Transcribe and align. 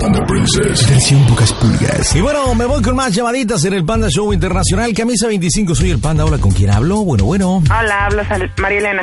Panda 0.00 0.24
Princess. 0.26 0.88
Versión 0.88 1.26
pocas 1.26 1.52
pulgas. 1.54 2.14
Y 2.14 2.20
bueno, 2.20 2.54
me 2.54 2.64
voy 2.64 2.82
con 2.82 2.94
más 2.94 3.14
llamaditas 3.14 3.64
en 3.64 3.74
el 3.74 3.84
Panda 3.84 4.08
Show 4.08 4.32
Internacional. 4.32 4.92
Camisa 4.94 5.26
25, 5.26 5.74
soy 5.74 5.90
el 5.90 5.98
Panda. 5.98 6.24
Hola, 6.24 6.38
¿con 6.38 6.52
quién 6.52 6.70
hablo? 6.70 6.98
Bueno, 7.04 7.24
bueno. 7.24 7.62
Hola, 7.68 8.06
hablo 8.06 8.22
María 8.58 8.78
Elena. 8.78 9.02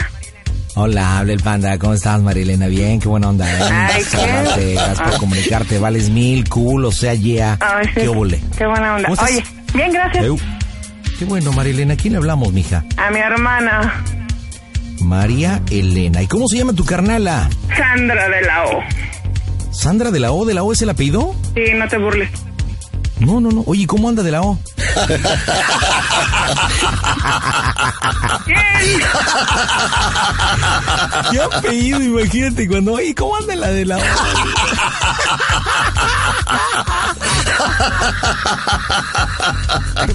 Hola, 0.76 1.20
habla 1.20 1.34
el 1.34 1.40
Panda. 1.42 1.78
¿Cómo 1.78 1.94
estás, 1.94 2.22
Marilena? 2.22 2.68
Bien, 2.68 3.00
qué 3.00 3.08
buena 3.08 3.30
onda. 3.30 3.46
¿eh? 3.50 3.64
Ay, 3.72 4.04
qué. 4.10 4.74
Gracias 4.74 5.02
por 5.02 5.20
comunicarte. 5.20 5.80
Vales 5.80 6.10
mil, 6.10 6.48
cool, 6.50 6.86
o 6.86 6.92
sea, 6.92 7.14
yeah. 7.14 7.58
Ay, 7.62 7.86
sí. 7.88 8.02
Qué 8.02 8.08
obole. 8.08 8.42
Qué 8.58 8.66
buena 8.66 8.96
onda. 8.96 9.10
¿Cómo 9.10 9.14
estás? 9.14 9.32
Oye, 9.32 9.44
bien, 9.74 9.92
gracias. 9.92 10.26
Qué 11.20 11.26
bueno, 11.26 11.52
Marilena. 11.54 11.94
¿A 11.94 11.98
quién 11.98 12.14
le 12.14 12.18
hablamos, 12.18 12.52
mija? 12.52 12.84
A 12.98 13.10
mi 13.12 13.20
hermana, 13.20 14.04
María 15.00 15.62
Elena. 15.72 16.22
¿Y 16.22 16.28
cómo 16.28 16.48
se 16.48 16.58
llama 16.58 16.74
tu 16.74 16.84
carnala? 16.84 17.50
Sandra 17.76 18.28
de 18.30 18.42
la 18.42 18.66
O. 18.66 18.80
¿Sandra 19.76 20.10
de 20.12 20.20
la 20.20 20.32
O? 20.32 20.46
¿De 20.46 20.54
la 20.54 20.64
O 20.64 20.72
es 20.72 20.82
el 20.82 20.90
apellido? 20.90 21.36
Sí, 21.54 21.62
no 21.76 21.88
te 21.88 21.98
burles. 21.98 22.30
No, 23.20 23.40
no, 23.40 23.50
no. 23.50 23.64
Oye, 23.68 23.86
¿cómo 23.88 24.10
anda 24.10 24.24
de 24.24 24.32
la 24.32 24.42
O? 24.42 24.58
¿Qué 31.32 31.40
apellido? 31.40 32.02
Imagínate 32.02 32.68
cuando, 32.68 32.94
oye, 32.94 33.16
¿cómo 33.16 33.36
anda 33.38 33.56
la 33.56 33.68
de 33.70 33.86
la 33.86 33.98
O? 33.98 34.02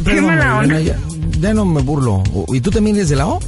Qué 0.05 0.21
mala 0.21 0.59
onda. 0.59 0.81
Ya, 0.81 0.97
ya 1.39 1.55
no 1.55 1.65
me 1.65 1.81
burlo. 1.83 2.23
¿Y 2.49 2.61
tú 2.61 2.71
también 2.71 2.97
eres 2.97 3.09
de 3.09 3.17
la 3.17 3.27
O? 3.27 3.41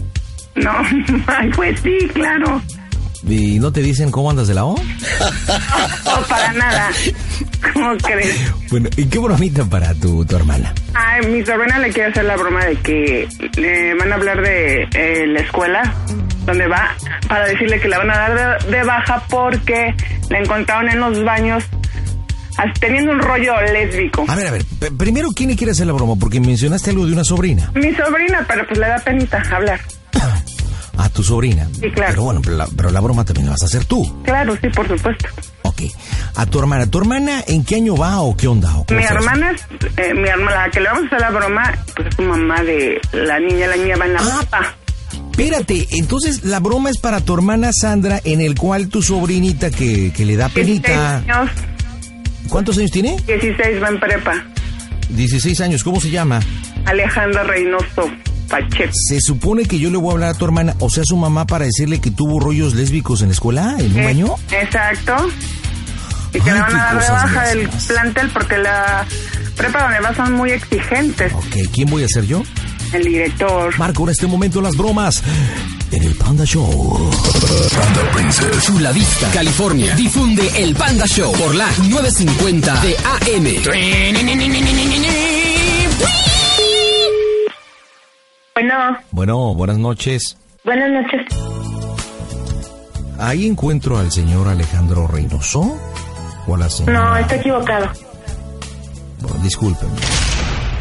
No, 0.55 0.71
ay, 1.27 1.51
pues 1.55 1.81
sí, 1.81 1.99
claro. 2.15 2.61
¿Y 3.27 3.59
no 3.59 3.73
te 3.73 3.83
dicen 3.83 4.11
cómo 4.11 4.31
andas 4.31 4.49
de 4.49 4.55
la 4.55 4.65
O? 4.65 4.75
No, 6.05 6.21
para 6.29 6.53
nada. 6.53 6.91
¿Cómo 7.73 7.97
crees? 7.97 8.53
Bueno, 8.71 8.89
¿y 8.97 9.07
qué 9.07 9.19
bromita 9.19 9.65
para 9.65 9.95
tu, 9.95 10.25
tu 10.27 10.37
hermana? 10.37 10.75
Ay, 10.93 11.27
mi 11.27 11.45
sobrina 11.45 11.79
le 11.79 11.91
quiere 11.91 12.11
hacer 12.11 12.25
la 12.25 12.37
broma 12.37 12.65
de 12.67 12.77
que 12.77 13.29
le 13.57 13.95
van 13.95 14.13
a 14.13 14.17
hablar 14.17 14.43
de 14.43 14.83
eh, 14.93 15.27
la 15.27 15.41
escuela 15.41 15.95
donde 16.45 16.67
va 16.67 16.95
para 17.29 17.47
decirle 17.47 17.81
que 17.81 17.89
la 17.89 17.99
van 17.99 18.11
a 18.11 18.15
dar 18.15 18.61
de, 18.67 18.77
de 18.77 18.85
baja 18.85 19.23
porque 19.31 19.95
la 20.29 20.41
encontraron 20.41 20.91
en 20.91 21.01
los 21.01 21.25
baños 21.25 21.65
teniendo 22.81 23.13
un 23.13 23.21
rollo 23.21 23.53
lésbico. 23.73 24.25
A 24.29 24.35
ver, 24.37 24.47
a 24.49 24.51
ver, 24.51 24.65
primero, 24.99 25.29
¿quién 25.35 25.51
le 25.51 25.57
quiere 25.57 25.73
hacer 25.73 25.87
la 25.87 25.93
broma? 25.93 26.15
Porque 26.17 26.41
mencionaste 26.41 26.91
algo 26.91 27.07
de 27.07 27.13
una 27.13 27.25
sobrina. 27.25 27.71
Mi 27.75 27.95
sobrina, 27.95 28.45
pero 28.47 28.67
pues 28.67 28.79
le 28.79 28.89
da 28.89 28.99
penita 28.99 29.43
hablar. 29.51 29.81
A 30.99 31.09
tu 31.09 31.23
sobrina. 31.23 31.69
Sí, 31.81 31.91
claro. 31.91 32.11
Pero 32.11 32.23
bueno, 32.25 32.41
pero 32.43 32.57
la, 32.57 32.67
pero 32.77 32.91
la 32.91 33.01
broma 33.01 33.25
también 33.25 33.47
la 33.47 33.53
vas 33.53 33.63
a 33.63 33.67
hacer 33.67 33.85
tú. 33.87 34.23
Claro, 34.25 34.57
sí, 34.61 34.69
por 34.69 34.87
supuesto. 34.87 35.29
Ok. 35.63 35.83
A 36.37 36.47
tu 36.47 36.59
hermana. 36.59 36.87
¿Tu 36.87 36.99
hermana 36.99 37.43
en 37.47 37.65
qué 37.65 37.77
año 37.77 37.97
va 37.97 38.21
o 38.21 38.37
qué 38.37 38.47
onda? 38.49 38.77
¿O 38.77 38.85
cómo 38.85 39.01
Mi 39.01 39.07
hermana 39.07 39.51
es, 39.53 39.63
eh, 39.97 40.13
mi 40.15 40.29
hermana, 40.29 40.65
la 40.67 40.71
que 40.71 40.81
le 40.81 40.89
vamos 40.89 41.05
a 41.05 41.07
hacer 41.07 41.21
la 41.21 41.31
broma, 41.31 41.75
pues 41.97 42.09
es 42.09 42.15
su 42.17 42.23
mamá 42.23 42.63
de 42.63 43.01
la 43.13 43.39
niña, 43.41 43.67
la 43.69 43.77
niña 43.77 43.97
va 43.97 44.07
en 44.07 44.13
la 44.15 44.21
Ah. 44.21 44.39
prepa. 44.41 44.75
Espérate, 45.31 45.89
entonces 45.93 46.45
la 46.45 46.61
broma 46.61 46.91
es 46.91 46.99
para 46.99 47.21
tu 47.21 47.33
hermana 47.35 47.71
Sandra, 47.73 48.21
en 48.25 48.41
el 48.43 48.55
cual 48.55 48.89
tu 48.89 49.03
sobrinita 49.03 49.71
que, 49.71 50.13
que 50.13 50.25
le 50.27 50.37
da 50.37 50.49
16 50.49 50.81
penita. 50.83 51.17
años, 51.17 51.51
¿Cuántos 52.49 52.77
años 52.77 52.91
tiene? 52.91 53.17
16 53.27 53.83
va 53.83 53.89
en 53.89 53.99
prepa. 53.99 54.45
16 55.09 55.61
años. 55.63 55.83
¿Cómo 55.85 56.01
se 56.01 56.11
llama? 56.11 56.41
Alejandra 56.85 57.45
Reynoso 57.45 58.11
Pacheco. 58.53 58.93
Se 58.93 59.19
supone 59.21 59.65
que 59.65 59.79
yo 59.79 59.91
le 59.91 59.97
voy 59.97 60.11
a 60.11 60.13
hablar 60.13 60.29
a 60.31 60.35
tu 60.35 60.45
hermana, 60.45 60.77
o 60.79 60.91
sea, 60.91 61.03
a 61.05 61.07
su 61.07 61.17
mamá, 61.17 61.47
para 61.47 61.65
decirle 61.65 62.01
que 62.03 62.11
tuvo 62.11 62.39
rollos 62.39 62.75
lésbicos 62.75 63.23
en 63.23 63.29
la 63.29 63.33
escuela, 63.33 63.77
en 63.79 63.93
un 63.95 63.99
Eh, 64.01 64.07
año. 64.07 64.35
Exacto. 64.51 65.17
Y 66.35 66.41
que 66.41 66.51
Ay, 66.51 66.57
le 66.57 66.61
van 66.61 66.75
a 66.75 66.77
dar 66.85 66.93
de 66.95 66.99
cosas 67.01 67.23
baja 67.25 67.47
del 67.49 67.69
plantel 67.69 68.31
porque 68.31 68.59
la 68.59 69.07
prepa 69.57 69.83
donde 69.85 70.01
va 70.01 70.15
son 70.15 70.33
muy 70.35 70.51
exigentes. 70.51 71.33
Ok, 71.33 71.57
¿quién 71.73 71.89
voy 71.91 72.05
a 72.05 72.09
ser 72.09 72.27
yo? 72.27 72.43
El 72.93 73.05
director. 73.05 73.79
Marco, 73.79 74.03
en 74.05 74.11
este 74.11 74.27
momento 74.27 74.61
las 74.61 74.77
bromas 74.77 75.23
en 75.91 76.03
el 76.03 76.15
Panda 76.15 76.45
Show. 76.45 77.11
Panda 77.75 78.11
Princess. 78.13 78.65
Chula 78.67 78.93
Vista, 78.93 79.31
California. 79.31 79.95
Difunde 79.95 80.47
el 80.63 80.75
Panda 80.75 81.07
Show 81.07 81.33
por 81.33 81.55
la 81.55 81.69
950 81.89 82.81
de 82.83 82.97
AM. 82.99 83.47
Bueno, 88.55 88.99
Bueno, 89.11 89.55
buenas 89.55 89.79
noches. 89.79 90.37
buenas 90.65 90.91
noches. 90.91 91.21
Ahí 93.19 93.47
encuentro 93.47 93.99
al 93.99 94.11
señor 94.11 94.49
Alejandro 94.49 95.07
Reynoso. 95.07 95.79
O 96.47 96.55
a 96.55 96.59
la 96.59 96.69
señora. 96.69 96.99
No, 97.11 97.17
está 97.17 97.37
equivocado. 97.37 97.89
Bueno, 99.21 99.39
discúlpeme. 99.45 99.93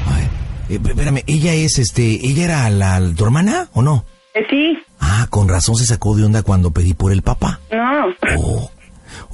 Ay, 0.08 0.28
eh, 0.70 0.80
espérame, 0.84 1.24
ella 1.28 1.54
es 1.54 1.78
este. 1.78 2.04
¿Ella 2.26 2.44
era 2.46 2.70
la, 2.72 3.00
tu 3.16 3.24
hermana 3.26 3.70
o 3.74 3.82
no? 3.84 4.06
Eh, 4.34 4.44
sí, 4.50 4.78
Ah, 5.00 5.28
con 5.30 5.48
razón 5.48 5.76
se 5.76 5.86
sacó 5.86 6.16
de 6.16 6.26
onda 6.26 6.42
cuando 6.44 6.72
pedí 6.72 6.94
por 6.94 7.12
el 7.12 7.22
papá. 7.22 7.60
no. 7.72 8.08
Oh. 8.38 8.72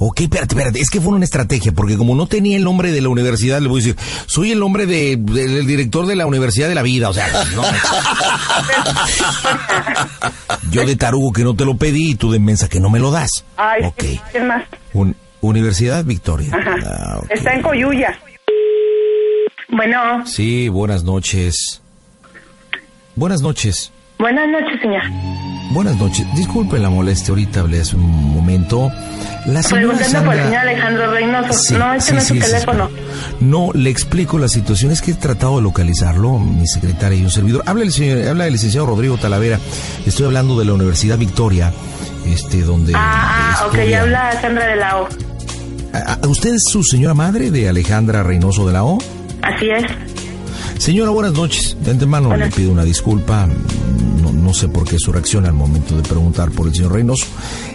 Ok, 0.00 0.20
espérate, 0.20 0.54
espérate. 0.54 0.80
Es 0.80 0.90
que 0.90 1.00
fue 1.00 1.12
una 1.12 1.24
estrategia, 1.24 1.72
porque 1.72 1.96
como 1.96 2.14
no 2.14 2.26
tenía 2.26 2.56
el 2.56 2.62
nombre 2.64 2.92
de 2.92 3.00
la 3.00 3.08
universidad, 3.08 3.60
le 3.60 3.68
voy 3.68 3.80
a 3.80 3.84
decir, 3.84 3.96
soy 4.26 4.52
el 4.52 4.60
nombre 4.60 4.86
de- 4.86 5.16
del 5.16 5.66
director 5.66 6.06
de 6.06 6.14
la 6.16 6.26
Universidad 6.26 6.68
de 6.68 6.74
la 6.76 6.82
Vida. 6.82 7.08
O 7.08 7.12
sea, 7.12 7.26
no. 7.56 7.62
Yo 10.70 10.84
de 10.86 10.96
tarugo 10.96 11.32
que 11.32 11.42
no 11.44 11.54
te 11.54 11.64
lo 11.64 11.76
pedí 11.76 12.10
y 12.10 12.14
tú 12.14 12.30
de 12.30 12.38
mensa 12.38 12.68
que 12.68 12.78
no 12.80 12.90
me 12.90 12.98
lo 13.00 13.10
das. 13.10 13.44
Ay, 13.56 13.84
ok. 13.84 14.00
sí, 14.02 14.20
es 14.34 14.44
más. 14.44 14.64
Un- 14.92 15.16
Universidad 15.40 16.04
Victoria. 16.04 16.50
Ajá. 16.52 16.74
Ah. 16.84 17.20
Está 17.30 17.54
en 17.54 17.62
Coyuya. 17.62 18.18
Bueno, 19.70 20.26
Sí, 20.26 20.68
buenas 20.68 21.04
noches. 21.04 21.80
Buenas 23.14 23.40
noches. 23.42 23.92
buenas 24.18 24.48
noches, 24.48 24.80
señor. 24.80 25.02
Buenas 25.70 25.96
noches. 25.96 26.26
Disculpe 26.34 26.78
la 26.78 26.88
molestia, 26.88 27.30
ahorita 27.30 27.60
hablé 27.60 27.80
hace 27.82 27.94
un 27.96 28.02
momento. 28.34 28.90
La 29.46 29.62
señora 29.62 29.94
Preguntando 29.96 30.24
por 30.24 30.34
el 30.34 30.40
Sandra- 30.40 30.44
señor 30.44 30.56
Alejandro 30.60 31.10
Reynoso. 31.12 31.52
Sí, 31.52 31.74
no, 31.74 31.92
este 31.92 32.06
sí, 32.06 32.12
no 32.14 32.18
es 32.20 32.26
su 32.26 32.34
sí, 32.34 32.40
sí, 32.40 32.46
teléfono. 32.46 32.90
No, 33.40 33.70
le 33.74 33.90
explico 33.90 34.38
la 34.38 34.48
situación. 34.48 34.92
Es 34.92 35.02
que 35.02 35.10
he 35.10 35.14
tratado 35.14 35.56
de 35.56 35.62
localizarlo, 35.62 36.38
mi 36.38 36.66
secretaria 36.66 37.18
y 37.18 37.22
un 37.24 37.30
servidor. 37.30 37.62
Habla 37.66 37.84
el, 37.84 37.92
señor, 37.92 38.26
habla 38.28 38.46
el 38.46 38.52
licenciado 38.54 38.86
Rodrigo 38.86 39.18
Talavera. 39.18 39.58
Estoy 40.06 40.24
hablando 40.26 40.58
de 40.58 40.64
la 40.64 40.72
Universidad 40.72 41.18
Victoria, 41.18 41.72
este, 42.26 42.62
donde... 42.62 42.94
Ah, 42.96 43.56
ah, 43.60 43.66
ok, 43.66 43.74
estudia- 43.74 44.00
habla 44.02 44.40
Sandra 44.40 44.66
de 44.66 44.76
la 44.76 44.96
O. 45.00 45.08
¿A- 45.92 46.18
a- 46.22 46.28
¿Usted 46.28 46.54
es 46.54 46.62
su 46.64 46.82
señora 46.82 47.14
madre 47.14 47.50
de 47.50 47.68
Alejandra 47.68 48.22
Reynoso 48.22 48.66
de 48.66 48.72
la 48.72 48.84
O? 48.84 48.98
Así 49.42 49.68
es. 49.70 49.84
Señora, 50.78 51.10
buenas 51.10 51.32
noches. 51.32 51.76
De 51.82 51.90
antemano 51.90 52.34
le 52.36 52.48
pido 52.50 52.70
una 52.72 52.84
disculpa. 52.84 53.46
No, 54.22 54.32
no 54.32 54.54
sé 54.54 54.68
por 54.68 54.86
qué 54.88 54.96
su 54.98 55.12
reacción 55.12 55.44
al 55.44 55.52
momento 55.52 55.96
de 55.96 56.02
preguntar 56.02 56.50
por 56.50 56.66
el 56.68 56.74
señor 56.74 56.92
Reynoso. 56.92 57.26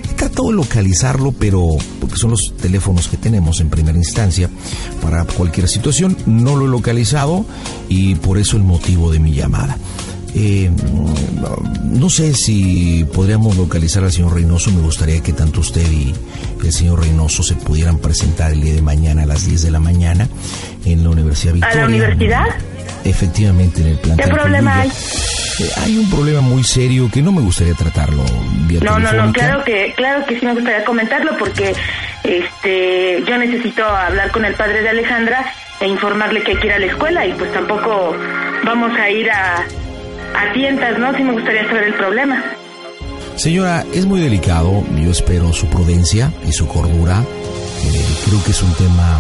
He 0.10 0.14
tratado 0.16 0.48
de 0.50 0.54
localizarlo, 0.56 1.32
pero 1.34 1.68
porque 2.00 2.16
son 2.18 2.32
los 2.32 2.54
teléfonos 2.62 3.08
que 3.10 3.18
tenemos 3.18 3.60
en 3.60 3.70
primera 3.70 3.98
instancia 3.98 4.50
para 5.02 5.26
cualquier 5.26 5.68
situación. 5.68 6.18
No 6.26 6.56
lo 6.56 6.66
he 6.66 6.70
localizado 6.70 7.46
y 7.90 8.16
por 8.16 8.38
eso 8.38 8.58
el 8.58 8.64
motivo 8.64 9.12
de 9.12 9.20
mi 9.20 9.34
llamada. 9.34 9.78
Eh, 10.36 10.72
no 11.84 12.10
sé 12.10 12.34
si 12.34 13.06
podríamos 13.14 13.56
localizar 13.58 14.04
al 14.04 14.12
señor 14.12 14.34
Reynoso. 14.34 14.72
Me 14.72 14.82
gustaría 14.82 15.22
que 15.22 15.34
tanto 15.34 15.60
usted 15.60 15.86
y 15.92 16.14
el 16.64 16.72
señor 16.74 17.02
Reynoso 17.02 17.44
se 17.44 17.56
pudieran 17.56 18.00
presentar 18.00 18.54
el 18.54 18.62
día 18.62 18.74
de 18.74 18.82
mañana 18.82 19.24
a 19.24 19.26
las 19.26 19.46
10 19.46 19.62
de 19.64 19.72
la 19.72 19.80
mañana 19.80 20.28
en 20.86 21.04
la 21.04 21.10
Universidad 21.10 21.52
¿A 21.52 21.56
Victoria. 21.56 21.82
la 21.82 21.86
universidad? 21.88 22.46
Efectivamente, 23.04 23.82
en 23.82 23.88
el 23.88 23.98
plantel. 23.98 24.26
¿Qué 24.26 24.32
problema 24.32 24.80
hay? 24.80 24.90
Eh, 24.90 25.70
hay 25.84 25.98
un 25.98 26.10
problema 26.10 26.42
muy 26.42 26.64
serio 26.64 27.10
que 27.12 27.22
no 27.22 27.32
me 27.32 27.42
gustaría 27.42 27.76
tratarlo 27.76 28.24
vía 28.68 28.80
No, 28.82 28.98
no, 28.98 29.12
no, 29.12 29.32
claro 29.32 29.64
que, 29.64 29.94
claro 29.96 30.26
que 30.26 30.40
sí 30.40 30.46
me 30.46 30.54
gustaría 30.54 30.84
comentarlo 30.84 31.38
porque 31.38 31.76
este, 32.24 33.24
yo 33.28 33.38
necesito 33.38 33.86
hablar 33.86 34.32
con 34.32 34.46
el 34.46 34.56
padre 34.56 34.82
de 34.82 34.90
Alejandra 34.90 35.46
e 35.80 35.88
informarle 35.88 36.42
que 36.42 36.52
hay 36.52 36.58
que 36.58 36.68
ir 36.68 36.74
a 36.74 36.80
la 36.80 36.86
escuela 36.88 37.26
y 37.26 37.34
pues 37.34 37.52
tampoco 37.54 38.16
vamos 38.64 38.98
a 38.98 39.10
ir 39.10 39.30
a, 39.30 39.58
a 39.58 40.54
tientas, 40.54 40.98
¿no? 40.98 41.16
Sí 41.16 41.24
me 41.24 41.34
gustaría 41.34 41.68
saber 41.68 41.84
el 41.84 41.94
problema. 41.94 42.44
Señora, 43.36 43.84
es 43.94 44.06
muy 44.06 44.22
delicado. 44.22 44.84
Yo 44.96 45.12
espero 45.12 45.52
su 45.54 45.68
prudencia 45.68 46.32
y 46.48 46.52
su 46.52 46.68
cordura. 46.68 47.24
creo 48.26 48.44
que 48.44 48.52
es 48.52 48.64
un 48.64 48.74
tema 48.76 49.20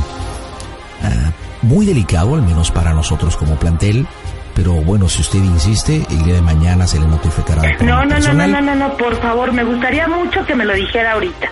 ah, 1.03 1.31
muy 1.63 1.85
delicado, 1.85 2.35
al 2.35 2.43
menos 2.43 2.71
para 2.71 2.93
nosotros 2.93 3.35
como 3.35 3.55
plantel. 3.55 4.05
Pero 4.53 4.73
bueno, 4.73 5.09
si 5.09 5.21
usted 5.21 5.39
insiste, 5.39 6.05
el 6.11 6.23
día 6.23 6.35
de 6.35 6.41
mañana 6.41 6.85
se 6.85 6.99
le 6.99 7.07
notificará. 7.07 7.75
No, 7.81 8.05
no, 8.05 8.19
no, 8.19 8.33
no, 8.33 8.47
no, 8.47 8.61
no, 8.61 8.75
no, 8.75 8.97
por 8.97 9.19
favor, 9.19 9.51
me 9.51 9.63
gustaría 9.63 10.07
mucho 10.07 10.45
que 10.45 10.53
me 10.53 10.63
lo 10.63 10.73
dijera 10.73 11.13
ahorita. 11.13 11.49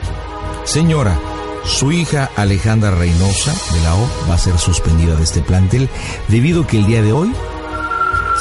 Señora, 0.66 1.18
su 1.64 1.92
hija 1.92 2.30
Alejandra 2.36 2.92
Reynosa 2.92 3.54
de 3.74 3.84
la 3.84 3.96
O 3.96 4.08
va 4.30 4.36
a 4.36 4.38
ser 4.38 4.58
suspendida 4.58 5.16
de 5.16 5.24
este 5.24 5.42
plantel 5.42 5.90
debido 6.28 6.64
a 6.64 6.68
que 6.68 6.78
el 6.78 6.86
día 6.86 7.02
de 7.02 7.12
hoy 7.12 7.34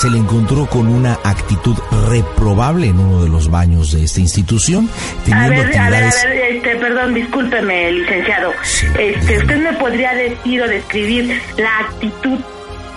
se 0.00 0.08
le 0.08 0.16
encontró 0.16 0.64
con 0.64 0.88
una 0.88 1.18
actitud 1.24 1.76
reprobable 2.08 2.86
en 2.86 2.98
uno 2.98 3.22
de 3.22 3.28
los 3.28 3.50
baños 3.50 3.92
de 3.92 4.04
esta 4.04 4.20
institución, 4.20 4.88
teniendo 5.26 5.46
a 5.46 5.58
ver, 5.58 5.66
actividades... 5.66 6.24
A 6.24 6.28
ver, 6.28 6.36
a 6.36 6.40
ver, 6.40 6.56
este, 6.56 6.76
perdón, 6.76 7.14
discúlpeme, 7.14 7.92
licenciado. 7.92 8.52
este, 8.98 9.38
¿Usted 9.38 9.62
me 9.62 9.74
podría 9.74 10.14
decir 10.14 10.62
o 10.62 10.68
describir 10.68 11.42
la 11.58 11.80
actitud 11.80 12.38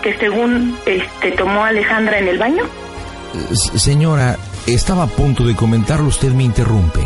que 0.01 0.17
según 0.17 0.77
este, 0.85 1.31
tomó 1.31 1.65
Alejandra 1.65 2.19
en 2.19 2.29
el 2.29 2.37
baño? 2.37 2.63
Señora, 3.75 4.37
estaba 4.65 5.03
a 5.03 5.07
punto 5.07 5.45
de 5.45 5.57
comentarlo, 5.57 6.07
usted 6.07 6.31
me 6.31 6.43
interrumpe. 6.43 7.01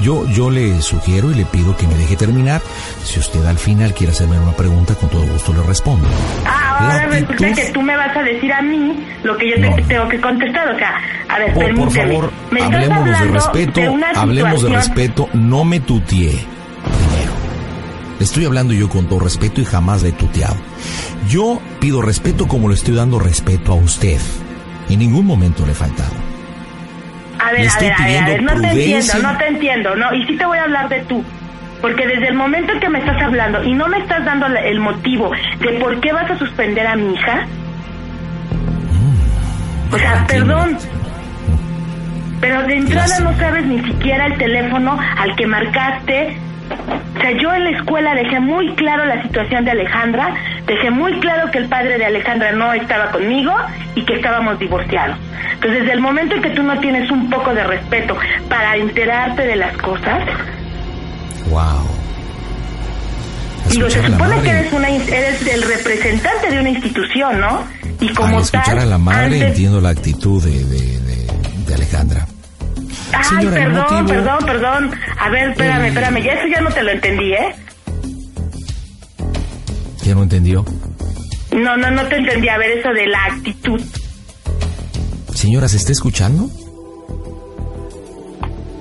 Yo, 0.00 0.26
yo 0.28 0.50
le 0.50 0.80
sugiero 0.80 1.30
y 1.30 1.34
le 1.34 1.44
pido 1.44 1.76
que 1.76 1.86
me 1.86 1.94
deje 1.94 2.16
terminar. 2.16 2.62
Si 3.04 3.18
usted 3.18 3.44
al 3.44 3.58
final 3.58 3.94
quiere 3.94 4.12
hacerme 4.12 4.38
una 4.38 4.52
pregunta, 4.52 4.94
con 4.94 5.08
todo 5.08 5.26
gusto 5.26 5.52
le 5.52 5.62
respondo. 5.62 6.06
Ah, 6.46 6.78
ahora 6.80 7.06
resulta 7.06 7.52
que 7.52 7.70
tú 7.72 7.82
me 7.82 7.96
vas 7.96 8.16
a 8.16 8.22
decir 8.22 8.52
a 8.52 8.62
mí 8.62 9.04
lo 9.22 9.36
que 9.36 9.50
yo 9.50 9.74
te 9.74 9.82
tengo 9.82 10.08
que 10.08 10.20
contestar. 10.20 10.72
O 10.74 10.78
sea, 10.78 10.94
a 11.28 11.38
ver, 11.38 11.52
por, 11.52 11.74
por 11.74 11.90
favor, 11.90 12.32
hablemos 12.60 13.04
de 13.06 13.24
respeto, 13.26 13.80
hablemos 14.14 14.62
de 14.62 14.68
respeto, 14.68 15.28
no 15.34 15.64
me 15.64 15.80
tutee. 15.80 16.38
Primero, 16.84 17.32
le 18.18 18.24
estoy 18.24 18.44
hablando 18.44 18.72
yo 18.72 18.88
con 18.88 19.06
todo 19.06 19.20
respeto 19.20 19.60
y 19.60 19.64
jamás 19.64 20.02
le 20.02 20.10
he 20.10 20.12
tuteado. 20.12 20.56
Yo 21.28 21.60
pido 21.80 22.02
respeto 22.02 22.46
como 22.46 22.68
le 22.68 22.74
estoy 22.74 22.94
dando 22.94 23.18
respeto 23.18 23.72
a 23.72 23.74
usted. 23.74 24.20
En 24.88 25.00
ningún 25.00 25.26
momento 25.26 25.66
le 25.66 25.72
he 25.72 25.74
faltado. 25.74 26.27
A 27.48 27.52
ver, 27.52 27.66
a 27.66 27.80
ver, 27.80 27.92
a 28.22 28.26
ver, 28.26 28.42
no 28.42 28.60
te 28.60 28.68
entiendo, 28.68 29.12
no 29.22 29.38
te 29.38 29.46
entiendo, 29.46 29.96
no, 29.96 30.12
y 30.14 30.26
sí 30.26 30.36
te 30.36 30.44
voy 30.44 30.58
a 30.58 30.64
hablar 30.64 30.88
de 30.88 31.00
tú. 31.00 31.24
Porque 31.80 32.06
desde 32.06 32.28
el 32.28 32.34
momento 32.34 32.72
en 32.72 32.80
que 32.80 32.88
me 32.88 32.98
estás 32.98 33.22
hablando 33.22 33.62
y 33.62 33.72
no 33.72 33.86
me 33.86 33.98
estás 33.98 34.24
dando 34.24 34.46
el 34.48 34.80
motivo 34.80 35.30
de 35.60 35.78
por 35.78 35.98
qué 36.00 36.12
vas 36.12 36.30
a 36.30 36.36
suspender 36.36 36.86
a 36.86 36.96
mi 36.96 37.14
hija, 37.14 37.46
mm, 38.92 39.94
o 39.94 39.98
sea, 39.98 40.26
perdón, 40.26 40.76
pero 42.40 42.62
de 42.64 42.76
entrada 42.76 43.20
no 43.20 43.34
sabes 43.36 43.64
ni 43.64 43.82
siquiera 43.84 44.26
el 44.26 44.36
teléfono 44.36 44.98
al 45.18 45.34
que 45.36 45.46
marcaste. 45.46 46.36
O 47.16 47.20
sea, 47.20 47.30
yo 47.32 47.52
en 47.54 47.64
la 47.64 47.70
escuela 47.70 48.14
dejé 48.14 48.40
muy 48.40 48.74
claro 48.74 49.06
la 49.06 49.22
situación 49.22 49.64
de 49.64 49.70
Alejandra, 49.70 50.34
dejé 50.68 50.90
muy 50.90 51.18
claro 51.20 51.50
que 51.50 51.58
el 51.58 51.68
padre 51.68 51.98
de 51.98 52.04
Alejandra 52.04 52.52
no 52.52 52.72
estaba 52.74 53.10
conmigo 53.10 53.52
y 53.94 54.04
que 54.04 54.14
estábamos 54.14 54.58
divorciados. 54.58 55.18
Entonces, 55.54 55.80
desde 55.80 55.94
el 55.94 56.00
momento 56.00 56.36
en 56.36 56.42
que 56.42 56.50
tú 56.50 56.62
no 56.62 56.78
tienes 56.78 57.10
un 57.10 57.28
poco 57.30 57.52
de 57.54 57.64
respeto 57.64 58.16
para 58.48 58.76
enterarte 58.76 59.42
de 59.42 59.56
las 59.56 59.76
cosas. 59.78 60.22
¡Wow! 61.50 61.88
Digo, 63.70 63.90
se 63.90 64.06
supone 64.06 64.40
que 64.42 64.50
eres, 64.50 64.72
una, 64.72 64.88
eres 64.88 65.46
el 65.46 65.62
representante 65.62 66.50
de 66.50 66.60
una 66.60 66.70
institución, 66.70 67.40
¿no? 67.40 67.64
Y 68.00 68.08
como 68.14 68.36
Al 68.36 68.42
escuchar 68.42 68.78
a 68.78 68.84
la 68.84 68.98
madre 68.98 69.48
entiendo 69.48 69.80
la 69.80 69.90
actitud 69.90 70.42
de, 70.42 70.64
de, 70.64 71.74
Alejandra. 71.74 72.26
Ay, 73.12 73.46
perdón, 73.46 74.06
perdón, 74.06 74.38
perdón. 74.46 74.90
A 75.18 75.28
ver, 75.28 75.50
espérame, 75.50 75.86
espérame. 75.86 76.22
Ya 76.22 76.32
eso 76.32 76.46
ya 76.54 76.60
no 76.60 76.70
te 76.70 76.82
lo 76.82 76.90
entendí, 76.90 77.32
¿eh? 77.32 77.54
¿Ya 80.08 80.14
no 80.14 80.22
entendió? 80.22 80.64
No, 81.52 81.76
no, 81.76 81.90
no 81.90 82.02
te 82.06 82.16
entendí. 82.16 82.48
A 82.48 82.56
ver, 82.56 82.78
eso 82.78 82.88
de 82.94 83.06
la 83.08 83.24
actitud. 83.26 83.78
Señora, 85.34 85.68
¿se 85.68 85.76
está 85.76 85.92
escuchando? 85.92 86.48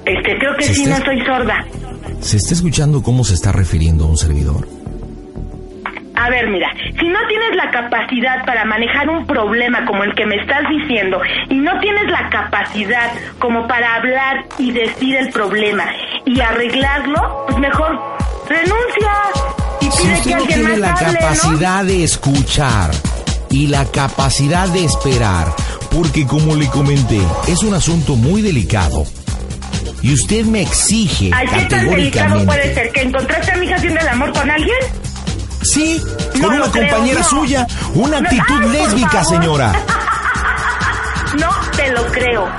Este, 0.05 0.37
creo 0.39 0.55
que 0.57 0.63
sí, 0.63 0.85
no 0.85 0.95
soy 1.03 1.19
sorda. 1.25 1.65
¿Se 2.21 2.37
está 2.37 2.53
escuchando 2.53 3.03
cómo 3.03 3.25
se 3.25 3.33
está 3.33 3.51
refiriendo 3.51 4.05
a 4.05 4.07
un 4.07 4.15
servidor? 4.15 4.69
A 6.15 6.29
ver, 6.29 6.49
mira, 6.49 6.69
si 6.97 7.09
no 7.09 7.19
tienes 7.27 7.57
la 7.57 7.71
capacidad 7.71 8.45
para 8.45 8.63
manejar 8.63 9.09
un 9.09 9.27
problema 9.27 9.85
como 9.85 10.05
el 10.05 10.15
que 10.15 10.25
me 10.25 10.37
estás 10.37 10.61
diciendo 10.69 11.19
y 11.49 11.55
no 11.55 11.77
tienes 11.81 12.09
la 12.09 12.29
capacidad 12.29 13.11
como 13.37 13.67
para 13.67 13.95
hablar 13.95 14.45
y 14.57 14.71
decir 14.71 15.17
el 15.17 15.29
problema 15.33 15.83
y 16.25 16.39
arreglarlo, 16.39 17.45
pues 17.47 17.59
mejor 17.59 17.99
renuncia 18.47 19.11
y 19.87 19.91
si 19.91 20.03
que 20.03 20.13
alguien 20.13 20.37
no 20.37 20.45
tiene 20.45 20.77
la 20.77 20.93
capacidad 20.95 21.83
de 21.85 22.03
escuchar 22.03 22.91
y 23.49 23.67
la 23.67 23.85
capacidad 23.85 24.67
de 24.67 24.83
esperar, 24.83 25.53
porque 25.91 26.25
como 26.25 26.55
le 26.55 26.67
comenté, 26.67 27.21
es 27.47 27.63
un 27.63 27.73
asunto 27.73 28.15
muy 28.15 28.41
delicado. 28.41 29.05
Y 30.01 30.13
usted 30.13 30.45
me 30.45 30.61
exige 30.61 31.31
¿Ay, 31.33 31.47
qué 31.47 31.65
tan 31.65 31.89
delicado 31.89 32.45
puede 32.45 32.73
ser? 32.73 32.91
¿Que 32.91 33.01
encontraste 33.01 33.51
a 33.51 33.55
mi 33.57 33.65
hija 33.65 33.75
haciendo 33.75 33.99
el 33.99 34.07
amor 34.09 34.33
con 34.33 34.49
alguien? 34.49 34.77
Sí, 35.63 36.01
con 36.33 36.53
una 36.53 36.65
compañera 36.65 37.23
suya. 37.23 37.65
Una 37.93 38.17
actitud 38.19 38.61
lésbica, 38.71 39.23
señora. 39.23 39.73
No 41.37 41.49
te 41.75 41.91
lo 41.91 42.05
creo. 42.07 42.49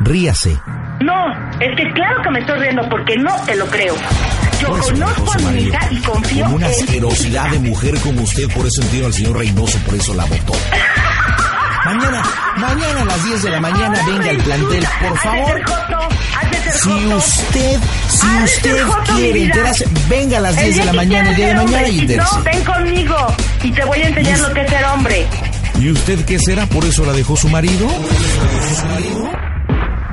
Ríase. 0.00 0.60
No, 1.00 1.32
es 1.60 1.76
que 1.76 1.90
claro 1.94 2.22
que 2.22 2.30
me 2.30 2.40
estoy 2.40 2.58
riendo 2.60 2.86
porque 2.90 3.16
no 3.16 3.34
te 3.46 3.56
lo 3.56 3.66
creo. 3.66 3.94
Yo 4.66 4.72
conozco 4.72 5.32
a 5.32 5.50
mi 5.50 5.62
hija 5.62 5.88
y 5.90 5.96
confío 6.00 6.44
Con 6.44 6.54
una 6.54 6.66
asquerosidad 6.66 7.50
de 7.50 7.58
mujer 7.60 8.00
como 8.00 8.22
usted, 8.22 8.48
por 8.52 8.66
eso 8.66 8.82
entiendo 8.82 9.06
al 9.06 9.14
señor 9.14 9.38
Reynoso, 9.38 9.78
por 9.80 9.94
eso 9.94 10.14
la 10.14 10.24
votó. 10.24 10.54
Mañana, 11.84 12.22
mañana 12.56 13.02
a 13.02 13.04
las 13.04 13.24
10 13.24 13.42
de 13.44 13.50
la 13.50 13.60
mañana 13.60 14.00
venga 14.06 14.30
al 14.30 14.36
plantel, 14.38 14.84
por 15.00 15.18
favor. 15.18 15.62
Si 16.82 17.06
usted, 17.06 17.80
si 18.08 18.26
usted 18.44 18.86
quiere 19.14 19.44
enterarse, 19.44 19.88
venga 20.08 20.38
a 20.38 20.40
las 20.40 20.56
10 20.56 20.76
de 20.78 20.84
la 20.84 20.92
mañana 20.92 21.30
el 21.30 21.36
día 21.36 21.48
de 21.48 21.54
mañana 21.54 21.88
y 21.88 22.00
No, 22.06 22.42
ven 22.42 22.64
conmigo 22.64 23.16
y 23.62 23.70
te 23.70 23.84
voy 23.84 24.02
a 24.02 24.08
enseñar 24.08 24.38
lo 24.40 24.52
que 24.52 24.62
es 24.62 24.70
ser 24.70 24.84
hombre. 24.84 25.26
¿Y 25.78 25.90
usted 25.90 26.24
qué 26.24 26.38
será? 26.38 26.66
¿Por 26.66 26.84
eso 26.84 27.04
la 27.04 27.12
dejó 27.12 27.36
su 27.36 27.48
marido? 27.48 27.86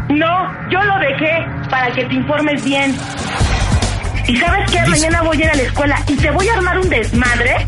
No, 0.09 0.69
yo 0.69 0.79
lo 0.83 0.99
dejé 0.99 1.45
para 1.69 1.91
que 1.93 2.05
te 2.05 2.13
informes 2.13 2.63
bien. 2.63 2.95
Y 4.27 4.37
sabes 4.37 4.71
que 4.71 4.89
mañana 4.89 5.21
voy 5.21 5.37
a 5.41 5.45
ir 5.45 5.49
a 5.49 5.55
la 5.55 5.63
escuela 5.63 6.03
y 6.07 6.15
te 6.15 6.31
voy 6.31 6.47
a 6.47 6.53
armar 6.53 6.79
un 6.79 6.89
desmadre 6.89 7.65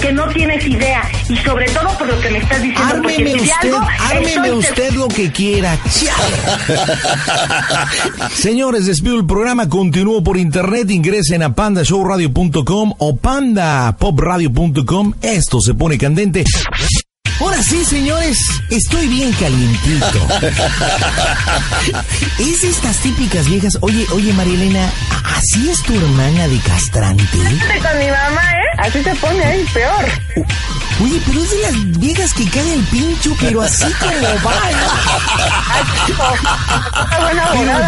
que 0.00 0.12
no 0.12 0.28
tienes 0.28 0.64
idea 0.66 1.02
y 1.28 1.36
sobre 1.38 1.66
todo 1.70 1.88
por 1.98 2.06
lo 2.06 2.20
que 2.20 2.30
me 2.30 2.38
estás 2.38 2.62
diciendo. 2.62 2.94
Ármeme 2.94 3.34
usted, 3.34 3.72
ármeme 3.98 4.52
usted 4.52 4.92
lo 4.92 5.08
que 5.08 5.32
quiera. 5.32 5.76
Señores, 8.34 8.86
despido 8.86 9.16
el 9.16 9.26
programa, 9.26 9.68
continúo 9.68 10.22
por 10.22 10.36
internet, 10.36 10.90
ingresen 10.90 11.42
a 11.42 11.54
pandashowradio.com 11.54 12.94
o 12.98 13.16
pandapopradio.com. 13.16 15.14
Esto 15.20 15.60
se 15.60 15.74
pone 15.74 15.98
candente. 15.98 16.44
Ahora 17.40 17.62
sí, 17.62 17.84
señores, 17.84 18.38
estoy 18.68 19.06
bien 19.06 19.32
calientito. 19.32 20.26
es 22.38 22.64
estas 22.64 22.96
típicas 22.98 23.48
viejas. 23.48 23.78
Oye, 23.80 24.06
oye, 24.12 24.32
Marielena, 24.32 24.90
¿así 25.36 25.70
es 25.70 25.80
tu 25.82 25.94
hermana 25.94 26.48
de 26.48 26.58
castrante? 26.58 27.24
Con 27.24 27.98
mi 27.98 28.10
mamá, 28.10 28.42
¿eh? 28.52 28.78
Así 28.78 29.04
se 29.04 29.14
pone 29.16 29.44
ahí, 29.44 29.64
peor. 29.72 30.04
Oye, 31.00 31.22
pero 31.26 31.40
es 31.40 31.50
de 31.50 31.58
las 31.60 31.98
viejas 31.98 32.34
que 32.34 32.50
cae 32.50 32.74
el 32.74 32.82
pincho, 32.84 33.36
pero 33.40 33.62
así 33.62 33.86
como 34.00 34.12
va. 34.44 34.54
pero, 37.10 37.80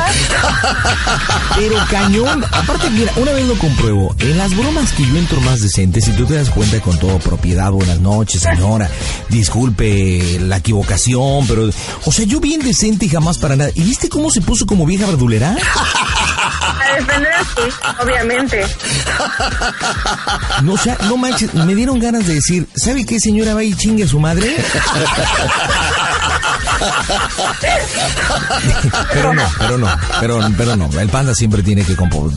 pero 1.56 1.76
cañón. 1.90 2.44
Aparte, 2.50 2.90
mira, 2.90 3.12
una 3.16 3.32
vez 3.32 3.46
lo 3.46 3.58
compruebo. 3.58 4.14
En 4.18 4.38
las 4.38 4.54
bromas 4.56 4.92
que 4.92 5.06
yo 5.06 5.16
entro 5.16 5.40
más 5.42 5.60
decentes, 5.60 6.04
si 6.04 6.12
tú 6.12 6.26
te 6.26 6.34
das 6.34 6.50
cuenta 6.50 6.80
con 6.80 6.98
todo 6.98 7.18
propiedad, 7.18 7.70
buenas 7.70 8.00
noches, 8.00 8.42
señora 8.42 8.88
disculpe 9.30 10.38
la 10.40 10.58
equivocación, 10.58 11.46
pero. 11.46 11.70
O 12.04 12.12
sea, 12.12 12.24
yo 12.24 12.40
bien 12.40 12.60
decente 12.60 13.06
y 13.06 13.08
jamás 13.08 13.38
para 13.38 13.56
nada. 13.56 13.70
¿Y 13.74 13.82
viste 13.82 14.08
cómo 14.08 14.30
se 14.30 14.40
puso 14.40 14.66
como 14.66 14.86
vieja 14.86 15.06
verdulera? 15.06 15.56
A 16.80 16.96
defender 16.96 17.32
a 17.32 18.02
obviamente. 18.02 18.66
No, 20.62 20.74
o 20.74 20.78
sea, 20.78 20.96
no 21.04 21.16
manches, 21.16 21.54
me 21.54 21.74
dieron 21.74 21.98
ganas 21.98 22.26
de 22.26 22.34
decir, 22.34 22.66
¿sabe 22.74 23.04
qué 23.04 23.18
señora 23.20 23.54
va 23.54 23.62
y 23.62 23.74
chingue 23.74 24.04
a 24.04 24.08
su 24.08 24.18
madre? 24.18 24.56
Pero 29.12 29.34
no, 29.34 29.42
pero 29.58 29.78
no, 29.78 29.88
pero, 30.20 30.40
pero 30.56 30.76
no. 30.76 31.00
El 31.00 31.08
panda 31.08 31.34
siempre 31.34 31.62
tiene 31.62 31.84
que 31.84 31.96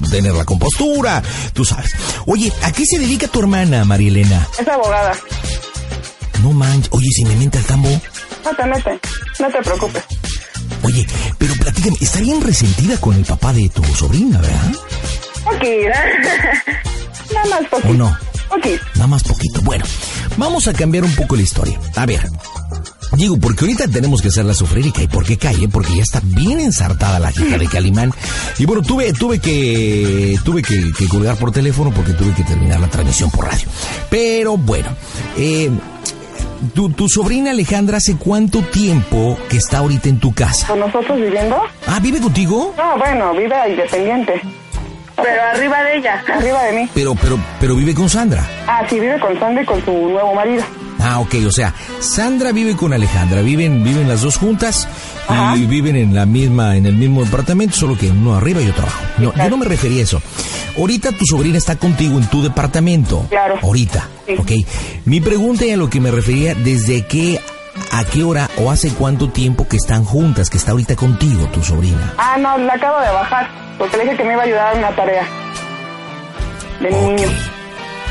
tener 0.10 0.34
la 0.34 0.46
compostura, 0.46 1.22
tú 1.54 1.64
sabes. 1.66 1.92
Oye, 2.26 2.52
¿a 2.62 2.72
qué 2.72 2.86
se 2.86 3.00
dedica 3.00 3.28
tu 3.28 3.40
hermana, 3.40 3.86
María 3.86 4.10
Elena? 4.10 4.48
Es 4.58 4.68
abogada. 4.68 5.14
No 6.42 6.52
manches. 6.52 6.90
Oye, 6.92 7.08
si 7.12 7.26
me 7.26 7.36
miente 7.36 7.58
el 7.58 7.66
tambo. 7.66 7.90
No 8.44 8.52
te. 8.56 9.00
No 9.40 9.50
te 9.50 9.62
preocupes. 9.62 10.04
Oye, 10.84 11.08
pero 11.38 11.54
platícame, 11.56 11.96
está 12.02 12.20
bien 12.20 12.42
resentida 12.42 12.98
con 12.98 13.16
el 13.16 13.24
papá 13.24 13.54
de 13.54 13.70
tu 13.70 13.84
sobrina, 13.96 14.40
¿verdad? 14.40 14.74
Tranquila. 15.44 16.04
Nada 17.34 17.46
más 17.50 17.70
poquito. 17.70 17.90
¿O 17.90 17.94
no? 17.94 18.18
Poquito. 18.50 18.84
Nada 18.96 19.08
más 19.08 19.24
poquito. 19.24 19.62
Bueno, 19.62 19.86
vamos 20.38 20.68
a 20.68 20.74
cambiar 20.74 21.06
un 21.06 21.16
poco 21.16 21.36
la 21.36 21.42
historia. 21.42 21.80
A 21.96 22.06
ver. 22.06 22.30
Digo, 23.15 23.38
porque 23.38 23.65
ahorita 23.65 23.88
tenemos 23.88 24.22
que 24.22 24.29
hacerla 24.29 24.53
sufrir 24.53 24.88
y 24.88 24.91
cae 24.91 25.08
porque 25.08 25.38
cae, 25.38 25.67
porque 25.67 25.96
ya 25.96 26.01
está 26.03 26.20
bien 26.24 26.60
ensartada 26.60 27.20
la 27.20 27.32
hija 27.32 27.58
de 27.58 27.67
Calimán. 27.67 28.12
Y 28.58 28.65
bueno, 28.65 28.82
tuve, 28.82 29.13
tuve 29.13 29.39
que, 29.39 30.36
tuve 30.43 30.62
que, 30.62 30.91
que 30.98 31.08
colgar 31.08 31.36
por 31.38 31.51
teléfono 31.51 31.91
porque 31.91 32.13
tuve 32.13 32.34
que 32.34 32.43
terminar 32.43 32.79
la 32.79 32.88
transmisión 32.88 33.29
por 33.29 33.46
radio. 33.46 33.67
Pero 34.10 34.58
bueno, 34.58 34.89
eh, 35.38 35.70
tu, 36.74 36.89
tu 36.89 37.08
sobrina 37.08 37.51
Alejandra, 37.51 37.98
¿hace 37.98 38.15
cuánto 38.15 38.62
tiempo 38.63 39.38
que 39.50 39.58
está 39.58 39.79
ahorita 39.79 40.10
en 40.10 40.20
tu 40.20 40.34
casa? 40.34 40.67
¿Con 40.67 40.79
nosotros 40.79 41.20
viviendo? 41.20 41.62
Ah, 41.86 42.00
¿vive 42.01 42.20
contigo? 42.20 42.74
No, 42.77 42.98
bueno, 42.98 43.34
vive 43.34 43.55
independiente. 43.70 44.41
Pero 45.15 45.41
arriba 45.53 45.84
de 45.84 45.98
ella. 45.98 46.24
Arriba 46.34 46.63
de 46.63 46.74
mí. 46.74 46.89
Pero, 46.96 47.13
pero, 47.15 47.38
pero 47.60 47.75
vive 47.75 47.93
con 47.93 48.10
Sandra. 48.10 48.43
Ah, 48.67 48.82
sí, 48.89 49.00
vive 49.00 49.20
con 49.20 49.39
Sandra 49.39 49.62
y 49.62 49.65
con 49.65 49.84
su 49.86 49.91
nuevo 49.91 50.34
marido. 50.34 50.63
Ah, 51.03 51.19
ok, 51.19 51.36
o 51.45 51.51
sea, 51.51 51.74
Sandra 52.00 52.51
vive 52.51 52.75
con 52.75 52.93
Alejandra, 52.93 53.41
viven, 53.41 53.83
viven 53.83 54.07
las 54.07 54.22
dos 54.22 54.38
juntas 54.38 54.88
y 55.55 55.65
viven 55.65 55.95
en 55.95 56.15
la 56.15 56.25
misma, 56.25 56.77
en 56.77 56.86
el 56.86 56.95
mismo 56.95 57.24
departamento, 57.24 57.75
solo 57.75 57.98
que 57.98 58.10
uno 58.10 58.36
arriba 58.36 58.62
y 58.62 58.69
otro 58.69 58.83
abajo. 58.83 59.03
No, 59.17 59.33
yo 59.36 59.50
no 59.50 59.57
me 59.57 59.65
refería 59.65 60.00
a 60.00 60.03
eso. 60.03 60.22
Ahorita 60.77 61.12
tu 61.12 61.25
sobrina 61.25 61.57
está 61.57 61.75
contigo 61.75 62.17
en 62.17 62.25
tu 62.27 62.41
departamento. 62.41 63.25
Claro. 63.29 63.60
Ahorita. 63.62 64.07
Sí. 64.25 64.36
Ok. 64.38 64.51
Mi 65.05 65.22
pregunta 65.22 65.65
y 65.65 65.72
a 65.72 65.77
lo 65.77 65.89
que 65.89 66.00
me 66.00 66.10
refería, 66.10 66.55
¿desde 66.55 67.05
qué, 67.05 67.39
a 67.91 68.03
qué 68.05 68.24
hora 68.24 68.50
o 68.57 68.72
hace 68.72 68.89
cuánto 68.89 69.29
tiempo 69.29 69.67
que 69.67 69.77
están 69.77 70.03
juntas, 70.05 70.50
que 70.50 70.57
está 70.57 70.72
ahorita 70.72 70.95
contigo 70.95 71.45
tu 71.53 71.62
sobrina? 71.63 72.13
Ah, 72.17 72.38
no, 72.39 72.57
la 72.57 72.74
acabo 72.74 73.00
de 73.01 73.10
bajar. 73.10 73.50
Porque 73.77 73.98
le 73.98 74.03
dije 74.03 74.17
que 74.17 74.24
me 74.24 74.33
iba 74.33 74.41
a 74.41 74.45
ayudar 74.45 74.74
en 74.74 74.79
una 74.79 74.95
tarea. 74.95 75.27
De 76.79 76.89
niño. 76.89 77.27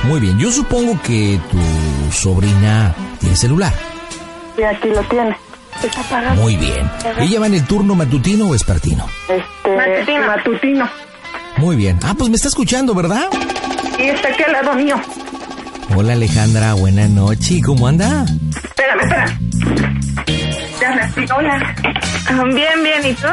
Muy 0.04 0.21
bien, 0.21 0.38
yo 0.38 0.50
supongo 0.50 1.00
que 1.02 1.38
tu 1.50 2.12
sobrina 2.12 2.94
tiene 3.21 3.37
celular. 3.37 3.73
Y 4.59 4.62
aquí 4.62 4.88
lo 4.88 5.00
tiene. 5.04 5.37
Está 5.82 6.00
apagado. 6.00 6.35
Muy 6.40 6.56
bien. 6.56 6.90
¿Ella 7.18 7.40
va 7.40 7.47
en 7.47 7.54
el 7.54 7.64
turno 7.64 7.94
matutino 7.94 8.47
o 8.47 8.50
vespertino? 8.50 9.06
Este, 9.28 9.76
Matutino. 9.76 10.26
matutino. 10.26 10.90
Muy 11.56 11.76
bien. 11.76 11.99
Ah, 12.02 12.14
pues 12.16 12.30
me 12.30 12.37
está 12.37 12.49
escuchando, 12.49 12.94
¿verdad? 12.94 13.25
Y 13.99 14.02
está 14.09 14.28
aquí 14.28 14.42
al 14.42 14.52
lado 14.52 14.75
mío. 14.75 14.97
Hola 15.94 16.14
Alejandra, 16.14 16.75
buena 16.75 17.06
noche. 17.09 17.61
¿Cómo 17.64 17.87
anda? 17.87 18.25
Espérame, 18.64 19.00
espera. 19.02 19.38
Ya 20.80 20.90
me. 21.16 21.32
Hola. 21.32 21.75
Bien, 22.54 22.82
bien, 22.82 23.06
¿y 23.06 23.14
tú? 23.14 23.28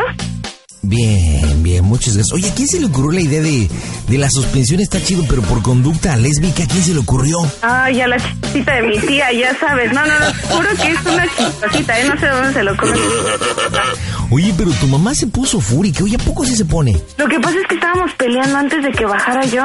Bien, 0.82 1.39
bien, 1.70 1.86
muchas 1.86 2.16
gracias. 2.16 2.34
Oye, 2.34 2.50
¿a 2.50 2.56
quién 2.56 2.68
se 2.68 2.80
le 2.80 2.88
ocurrió 2.88 3.12
la 3.12 3.22
idea 3.22 3.42
de, 3.42 3.70
de 4.08 4.18
la 4.18 4.30
suspensión? 4.30 4.80
Está 4.80 5.02
chido, 5.02 5.24
pero 5.30 5.42
por 5.44 5.62
conducta 5.62 6.16
lésbica, 6.18 6.64
¿a 6.64 6.68
quién 6.68 6.84
se 6.84 6.94
le 6.94 7.00
ocurrió? 7.00 7.38
Ay, 7.62 8.02
a 8.02 8.08
la 8.08 8.18
chispita 8.18 8.76
de 8.76 8.82
mi 8.84 9.00
tía, 9.00 9.32
ya 9.32 9.56
sabes. 9.60 9.92
No, 9.94 10.02
no, 10.06 10.14
no, 10.20 10.26
juro 10.56 10.70
que 10.82 10.92
es 10.92 11.06
una 11.06 11.26
chispacita, 11.28 12.00
¿eh? 12.00 12.06
No 12.06 12.20
sé 12.20 12.28
dónde 12.28 12.54
se 12.54 12.64
lo 12.64 12.76
come. 12.78 12.98
Oye, 14.32 14.54
pero 14.58 14.72
tu 14.72 14.88
mamá 14.88 15.14
se 15.16 15.28
puso 15.28 15.60
fúrica. 15.62 16.04
Oye, 16.04 16.16
¿a 16.16 16.20
poco 16.20 16.44
sí 16.46 16.56
se 16.56 16.66
pone? 16.66 17.00
Lo 17.18 17.28
que 17.28 17.40
pasa 17.40 17.58
es 17.60 17.68
que 17.68 17.76
estábamos 17.76 18.12
peleando 18.14 18.58
antes 18.58 18.84
de 18.84 18.92
que 18.92 19.06
bajara 19.06 19.46
yo. 19.46 19.64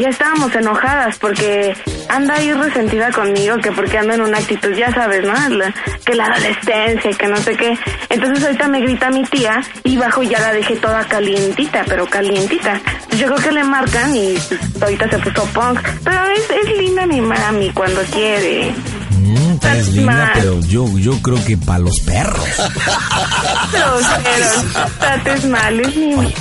Ya 0.00 0.08
estábamos 0.08 0.54
enojadas 0.54 1.18
porque 1.18 1.74
anda 2.14 2.34
ahí 2.34 2.52
resentida 2.52 3.10
conmigo, 3.10 3.56
que 3.58 3.72
porque 3.72 3.98
ando 3.98 4.14
en 4.14 4.20
una 4.22 4.38
actitud, 4.38 4.70
ya 4.76 4.92
sabes, 4.92 5.24
¿no? 5.24 5.32
La- 5.56 5.74
que 6.04 6.14
la 6.14 6.24
adolescencia 6.26 7.10
que 7.18 7.26
no 7.28 7.36
sé 7.38 7.56
qué. 7.56 7.78
Entonces 8.08 8.44
ahorita 8.44 8.68
me 8.68 8.80
grita 8.80 9.10
mi 9.10 9.22
tía 9.24 9.60
y 9.84 9.96
bajo 9.96 10.22
y 10.22 10.28
ya 10.28 10.40
la 10.40 10.52
dejé 10.52 10.76
toda 10.76 11.04
calientita, 11.04 11.84
pero 11.86 12.06
calientita. 12.06 12.80
Yo 13.18 13.26
creo 13.26 13.38
que 13.38 13.52
le 13.52 13.64
marcan 13.64 14.14
y 14.14 14.34
pues, 14.48 14.82
ahorita 14.82 15.08
se 15.10 15.18
puso 15.18 15.44
punk. 15.46 15.80
Pero 16.04 16.22
es, 16.36 16.50
es 16.50 16.78
linda 16.78 17.06
mi 17.06 17.20
mami 17.20 17.70
cuando 17.72 18.00
quiere. 18.02 18.74
Mm, 19.18 19.36
eres 19.36 19.52
Estás 19.54 19.88
linda, 19.88 20.12
mal. 20.12 20.30
pero 20.34 20.60
yo, 20.62 20.98
yo 20.98 21.12
creo 21.22 21.44
que 21.44 21.56
para 21.56 21.78
los 21.78 22.00
perros. 22.00 22.44
Pero, 23.72 24.86
trates 24.98 25.44
mal, 25.46 25.80
es 25.80 25.96
mi... 25.96 26.14
Oye, 26.14 26.34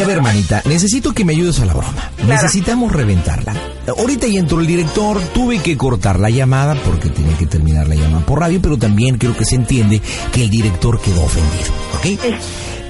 a 0.00 0.06
ver, 0.06 0.16
hermanita, 0.16 0.62
necesito 0.64 1.12
que 1.12 1.24
me 1.24 1.32
ayudes 1.32 1.60
a 1.60 1.66
la 1.66 1.74
broma. 1.74 2.10
Necesitamos 2.26 2.92
reventarla. 2.92 3.54
Ahorita 3.86 4.26
ya 4.26 4.40
entró 4.40 4.60
el 4.60 4.66
director, 4.66 5.20
tuve 5.34 5.58
que 5.58 5.76
cortar 5.76 6.18
la 6.18 6.30
llamada 6.30 6.74
porque 6.84 7.10
tenía 7.10 7.36
que 7.36 7.46
terminar 7.46 7.88
la 7.88 7.94
llamada 7.94 8.24
por 8.24 8.40
radio, 8.40 8.60
pero 8.62 8.78
también 8.78 9.18
creo 9.18 9.36
que 9.36 9.44
se 9.44 9.56
entiende 9.56 10.00
que 10.32 10.44
el 10.44 10.50
director 10.50 11.00
quedó 11.00 11.22
ofendido, 11.24 11.72
¿ok? 11.98 12.34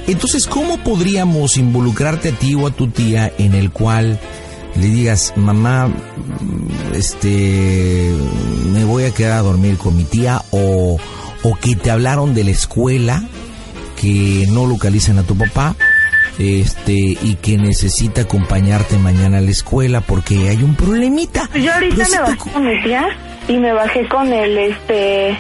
Entonces, 0.06 0.46
¿cómo 0.46 0.78
podríamos 0.78 1.56
involucrarte 1.56 2.28
a 2.30 2.32
ti 2.32 2.54
o 2.54 2.66
a 2.66 2.70
tu 2.70 2.88
tía 2.88 3.32
en 3.38 3.54
el 3.54 3.70
cual 3.70 4.20
le 4.76 4.86
digas, 4.86 5.32
mamá, 5.36 5.92
este, 6.94 8.12
me 8.72 8.84
voy 8.84 9.04
a 9.04 9.10
quedar 9.12 9.38
a 9.38 9.42
dormir 9.42 9.78
con 9.78 9.96
mi 9.96 10.04
tía 10.04 10.42
o, 10.50 10.98
o 11.42 11.54
que 11.56 11.76
te 11.76 11.90
hablaron 11.90 12.34
de 12.34 12.44
la 12.44 12.50
escuela 12.50 13.22
que 14.00 14.46
no 14.50 14.66
localizan 14.66 15.18
a 15.18 15.22
tu 15.22 15.36
papá 15.36 15.76
este 16.38 16.92
y 16.92 17.38
que 17.40 17.56
necesita 17.56 18.22
acompañarte 18.22 18.98
mañana 18.98 19.38
a 19.38 19.40
la 19.40 19.50
escuela 19.50 20.00
porque 20.00 20.48
hay 20.48 20.62
un 20.62 20.74
problemita. 20.74 21.48
Yo 21.54 21.72
ahorita 21.72 22.08
me 22.08 22.18
bajé 22.18 22.36
con 22.36 22.66
mi 22.66 22.82
tía 22.82 23.06
y 23.48 23.58
me 23.58 23.72
bajé 23.72 24.08
con 24.08 24.32
el, 24.32 24.58
este... 24.58 25.30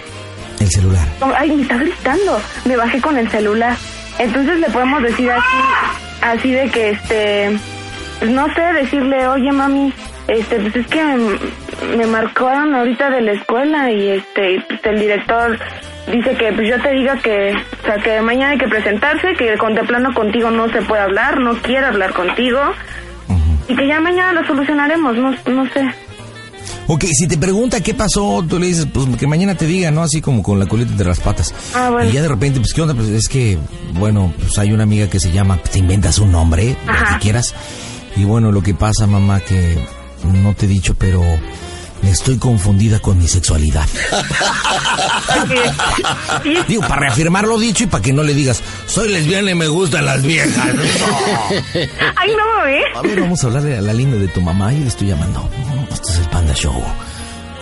El 0.60 0.68
celular. 0.68 1.06
Ay, 1.36 1.50
me 1.50 1.62
está 1.62 1.76
gritando. 1.76 2.40
Me 2.64 2.76
bajé 2.76 3.00
con 3.00 3.18
el 3.18 3.28
celular. 3.30 3.76
Entonces 4.18 4.58
le 4.58 4.68
podemos 4.70 5.02
decir 5.02 5.30
así, 5.30 5.56
así 6.22 6.52
de 6.52 6.70
que, 6.70 6.90
este, 6.90 7.58
pues, 8.20 8.30
no 8.30 8.46
sé, 8.54 8.60
decirle, 8.60 9.26
oye 9.26 9.50
mami, 9.50 9.92
este, 10.28 10.60
pues 10.60 10.76
es 10.76 10.86
que 10.86 11.04
me, 11.04 11.96
me 11.96 12.06
marcaron 12.06 12.74
ahorita 12.74 13.10
de 13.10 13.20
la 13.22 13.32
escuela 13.32 13.90
y 13.90 14.08
este, 14.10 14.64
pues 14.68 14.80
el 14.84 15.00
director 15.00 15.58
dice 16.10 16.36
que 16.36 16.52
pues 16.52 16.68
yo 16.68 16.80
te 16.82 16.92
diga 16.92 17.16
que, 17.22 17.54
o 17.82 17.86
sea, 17.86 17.96
que 17.96 18.20
mañana 18.20 18.52
hay 18.52 18.58
que 18.58 18.68
presentarse, 18.68 19.34
que 19.38 19.56
contemplando 19.58 20.12
contigo 20.12 20.50
no 20.50 20.68
se 20.68 20.82
puede 20.82 21.02
hablar, 21.02 21.40
no 21.40 21.54
quiere 21.62 21.86
hablar 21.86 22.12
contigo 22.12 22.60
y 23.68 23.76
que 23.76 23.86
ya 23.86 24.00
mañana 24.00 24.32
lo 24.32 24.46
solucionaremos, 24.46 25.16
no, 25.16 25.30
no 25.52 25.68
sé. 25.72 25.82
Ok, 26.86 27.04
si 27.12 27.26
te 27.26 27.38
pregunta 27.38 27.80
qué 27.80 27.94
pasó, 27.94 28.44
tú 28.46 28.58
le 28.58 28.66
dices, 28.66 28.86
pues 28.92 29.06
que 29.16 29.26
mañana 29.26 29.54
te 29.54 29.66
diga, 29.66 29.90
¿no? 29.90 30.02
Así 30.02 30.20
como 30.20 30.42
con 30.42 30.58
la 30.58 30.66
colita 30.66 30.90
entre 30.92 31.06
las 31.06 31.20
patas. 31.20 31.54
Ah, 31.74 31.88
bueno. 31.90 32.10
Y 32.10 32.12
ya 32.12 32.20
de 32.20 32.28
repente, 32.28 32.60
pues, 32.60 32.74
¿qué 32.74 32.82
onda? 32.82 32.94
Pues 32.94 33.08
es 33.08 33.28
que, 33.28 33.58
bueno, 33.94 34.32
pues 34.38 34.58
hay 34.58 34.72
una 34.72 34.82
amiga 34.82 35.08
que 35.08 35.18
se 35.18 35.32
llama, 35.32 35.56
te 35.56 35.78
inventas 35.78 36.18
un 36.18 36.32
nombre, 36.32 36.76
lo 36.86 36.92
Ajá. 36.92 37.14
que 37.14 37.22
quieras. 37.22 37.54
Y 38.16 38.24
bueno, 38.24 38.52
lo 38.52 38.62
que 38.62 38.74
pasa, 38.74 39.06
mamá, 39.06 39.40
que 39.40 39.78
no 40.42 40.54
te 40.54 40.66
he 40.66 40.68
dicho, 40.68 40.94
pero 40.94 41.22
estoy 42.10 42.38
confundida 42.38 43.00
con 43.00 43.18
mi 43.18 43.28
sexualidad. 43.28 43.86
Digo, 46.68 46.82
para 46.82 47.02
reafirmar 47.02 47.46
lo 47.46 47.58
dicho 47.58 47.84
y 47.84 47.86
para 47.86 48.02
que 48.02 48.12
no 48.12 48.22
le 48.22 48.34
digas, 48.34 48.62
soy 48.86 49.08
lesbiana 49.08 49.50
y 49.50 49.54
me 49.54 49.68
gustan 49.68 50.06
las 50.06 50.22
viejas. 50.22 50.66
Ay, 52.16 52.30
no, 52.36 52.66
¿eh? 52.66 52.82
A 52.94 53.02
ver, 53.02 53.20
vamos 53.20 53.42
a 53.42 53.46
hablarle 53.46 53.76
a 53.76 53.80
la 53.80 53.92
línea 53.92 54.16
de 54.18 54.28
tu 54.28 54.40
mamá 54.40 54.72
y 54.72 54.80
le 54.80 54.88
estoy 54.88 55.08
llamando. 55.08 55.48
Este 55.92 56.10
es 56.12 56.18
el 56.18 56.28
Panda 56.28 56.54
Show. 56.54 56.82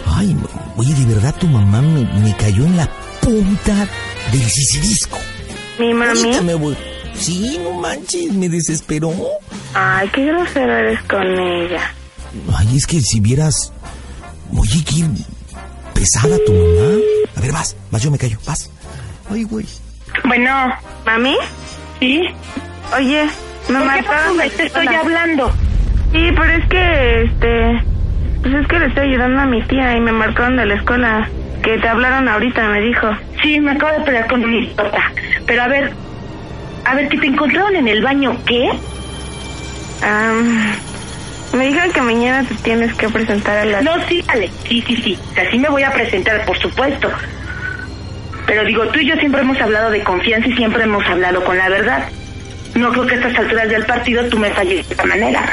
Ay, 0.07 0.37
oye, 0.77 0.95
de 0.95 1.15
verdad 1.15 1.35
tu 1.39 1.47
mamá 1.47 1.81
me, 1.81 2.05
me 2.21 2.37
cayó 2.37 2.65
en 2.65 2.77
la 2.77 2.89
punta 3.21 3.89
del 4.33 4.51
sisirisco. 4.51 5.19
Mi 5.79 5.95
mami. 5.95 6.41
Me 6.43 6.55
voy. 6.55 6.77
Sí, 7.15 7.59
no 7.63 7.73
manches, 7.81 8.33
me 8.33 8.49
desesperó. 8.49 9.13
Ay, 9.75 10.09
qué 10.15 10.27
grosero 10.27 10.73
eres 10.73 11.03
con 11.05 11.23
ella. 11.23 11.95
Ay, 12.57 12.77
es 12.77 12.87
que 12.87 13.01
si 13.01 13.21
vieras... 13.21 13.73
Oye, 14.57 14.85
qué 14.85 15.05
pesada 15.95 16.37
tu 16.47 16.53
mamá. 16.53 17.01
A 17.37 17.41
ver, 17.41 17.53
vas, 17.53 17.77
vas, 17.91 18.03
yo 18.03 18.11
me 18.11 18.19
callo, 18.19 18.39
vas. 18.47 18.71
Ay, 19.31 19.45
güey. 19.45 19.67
Bueno, 20.25 20.51
¿Mami? 21.07 21.37
¿sí? 22.01 22.23
Oye, 22.97 23.25
me 23.69 23.79
¿Por 23.79 23.83
qué 23.83 24.03
marcaron 24.03 24.37
Te 24.57 24.67
estoy 24.67 24.87
hablando. 24.89 25.51
Sí, 26.13 26.29
pero 26.37 26.53
es 26.53 26.69
que, 26.69 27.23
este... 27.25 27.83
Pues 28.43 28.55
es 28.55 28.67
que 28.67 28.79
le 28.79 28.87
estoy 28.87 29.09
ayudando 29.09 29.41
a 29.41 29.47
mi 29.47 29.63
tía 29.63 29.97
y 29.97 30.01
me 30.01 30.13
marcaron 30.13 30.57
de 30.57 30.67
la 30.67 30.75
escuela. 30.75 31.29
Que 31.63 31.79
te 31.79 31.89
hablaron 31.89 32.29
ahorita, 32.29 32.69
me 32.69 32.81
dijo. 32.81 33.07
Sí, 33.41 33.61
me 33.61 33.71
acabo 33.73 33.99
de 33.99 34.05
pelear 34.05 34.27
con 34.27 34.45
un 34.45 34.53
idiota. 34.53 35.13
Pero 35.47 35.63
a 35.63 35.69
ver, 35.69 35.93
a 36.85 36.95
ver, 36.95 37.09
que 37.09 37.19
te 37.19 37.27
encontraron 37.29 37.77
en 37.77 37.87
el 37.87 38.03
baño, 38.03 38.37
¿qué? 38.45 38.69
Am, 40.03 40.73
me 41.53 41.67
dijeron 41.67 41.93
que 41.93 42.01
mañana 42.01 42.49
te 42.49 42.55
tienes 42.57 42.95
que 42.95 43.09
presentar 43.09 43.59
a 43.59 43.65
la... 43.65 43.83
No, 43.83 43.93
sí, 44.09 44.23
dale. 44.27 44.51
Sí, 44.67 44.83
sí, 44.87 44.97
sí. 44.97 45.19
O 45.31 45.35
sea, 45.35 45.51
sí 45.51 45.59
me 45.59 45.69
voy 45.69 45.83
a 45.83 45.93
presentar, 45.93 46.45
por 46.45 46.59
supuesto. 46.59 47.11
Pero 48.47 48.65
digo, 48.65 48.87
tú 48.89 48.99
y 49.01 49.07
yo 49.07 49.15
siempre 49.17 49.43
hemos 49.43 49.61
hablado 49.61 49.91
de 49.91 50.03
confianza 50.03 50.49
y 50.49 50.57
siempre 50.57 50.85
hemos 50.85 51.05
hablado 51.07 51.45
con 51.45 51.57
la 51.59 51.69
verdad. 51.69 52.09
No 52.75 52.91
creo 52.91 53.07
que 53.07 53.15
a 53.15 53.17
estas 53.19 53.39
alturas 53.39 53.69
del 53.69 53.85
partido 53.85 54.27
tú 54.29 54.39
me 54.39 54.51
falles 54.51 54.89
de 54.89 54.95
esta 54.95 55.05
manera. 55.05 55.45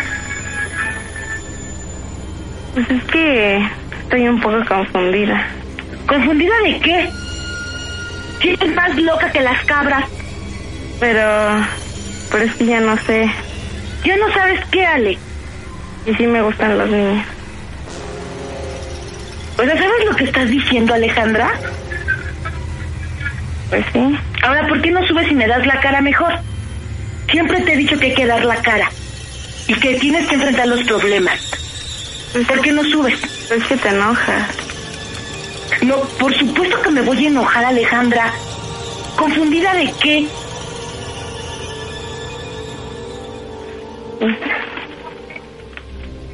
Pues 2.74 2.90
es 2.90 3.04
que 3.06 3.70
estoy 4.04 4.28
un 4.28 4.40
poco 4.40 4.64
confundida. 4.66 5.48
¿Confundida 6.08 6.54
de 6.64 6.80
qué? 6.80 7.10
Si 8.42 8.50
eres 8.50 8.74
más 8.74 8.96
loca 8.98 9.32
que 9.32 9.42
las 9.42 9.64
cabras. 9.66 10.06
Pero... 11.00 11.24
Pero 12.32 12.44
es 12.46 12.56
que 12.56 12.66
ya 12.66 12.80
no 12.80 12.96
sé. 12.98 13.30
Ya 14.06 14.16
no 14.18 14.32
sabes 14.34 14.62
qué, 14.72 14.86
Ale. 14.86 15.18
Y 16.06 16.14
sí 16.16 16.28
me 16.28 16.42
gustan 16.42 16.78
los 16.78 16.90
niños. 16.90 17.26
O 19.58 19.64
sea, 19.64 19.78
¿sabes 19.78 20.06
lo 20.10 20.16
que 20.16 20.24
estás 20.24 20.50
diciendo, 20.50 20.94
Alejandra? 20.94 21.52
Pues 23.70 23.86
sí. 23.92 24.18
Ahora, 24.42 24.68
¿por 24.68 24.82
qué 24.82 24.92
no 24.92 25.06
subes 25.06 25.30
y 25.30 25.36
me 25.36 25.48
das 25.48 25.66
la 25.66 25.80
cara 25.82 26.02
mejor? 26.02 26.34
Siempre 27.30 27.62
te 27.62 27.74
he 27.74 27.78
dicho 27.78 28.00
que 28.00 28.08
hay 28.08 28.16
que 28.16 28.26
dar 28.26 28.44
la 28.46 28.56
cara 28.62 28.90
y 29.68 29.74
que 29.76 29.96
tienes 30.00 30.28
que 30.28 30.36
enfrentar 30.36 30.68
los 30.68 30.84
problemas. 30.84 31.52
¿Por 32.48 32.62
qué 32.62 32.72
no 32.72 32.84
subes? 32.84 33.22
Es 33.52 33.64
que 33.66 33.78
te 33.78 33.90
enojas. 33.90 34.48
No, 35.82 35.98
por 36.20 36.34
supuesto 36.34 36.82
que 36.82 36.92
me 36.92 37.02
voy 37.02 37.26
a 37.26 37.28
enojar, 37.28 37.66
Alejandra. 37.66 38.34
¿Confundida 39.16 39.74
de 39.74 39.94
qué? 40.02 40.28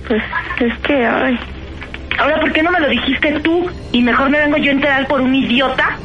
Pues 0.07 0.23
es 0.59 0.77
que 0.79 1.05
ay. 1.05 1.39
Ahora, 2.17 2.39
¿por 2.39 2.51
qué 2.53 2.63
no 2.63 2.71
me 2.71 2.79
lo 2.79 2.87
dijiste 2.87 3.39
tú 3.41 3.69
y 3.91 4.01
mejor 4.01 4.29
me 4.29 4.39
vengo 4.39 4.57
yo 4.57 4.71
a 4.71 4.73
enterar 4.73 5.07
por 5.07 5.21
un 5.21 5.35
idiota? 5.35 5.97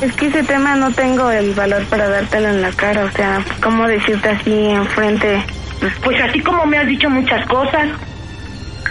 Es 0.00 0.12
que 0.12 0.26
ese 0.26 0.44
tema 0.44 0.76
no 0.76 0.92
tengo 0.92 1.30
el 1.30 1.54
valor 1.54 1.84
para 1.86 2.08
dártelo 2.08 2.48
en 2.48 2.62
la 2.62 2.70
cara, 2.70 3.04
o 3.04 3.10
sea, 3.10 3.44
¿cómo 3.60 3.86
decirte 3.88 4.28
así 4.28 4.66
enfrente? 4.66 5.42
Pues 6.02 6.20
así 6.20 6.40
como 6.40 6.66
me 6.66 6.78
has 6.78 6.86
dicho 6.86 7.10
muchas 7.10 7.44
cosas, 7.46 7.88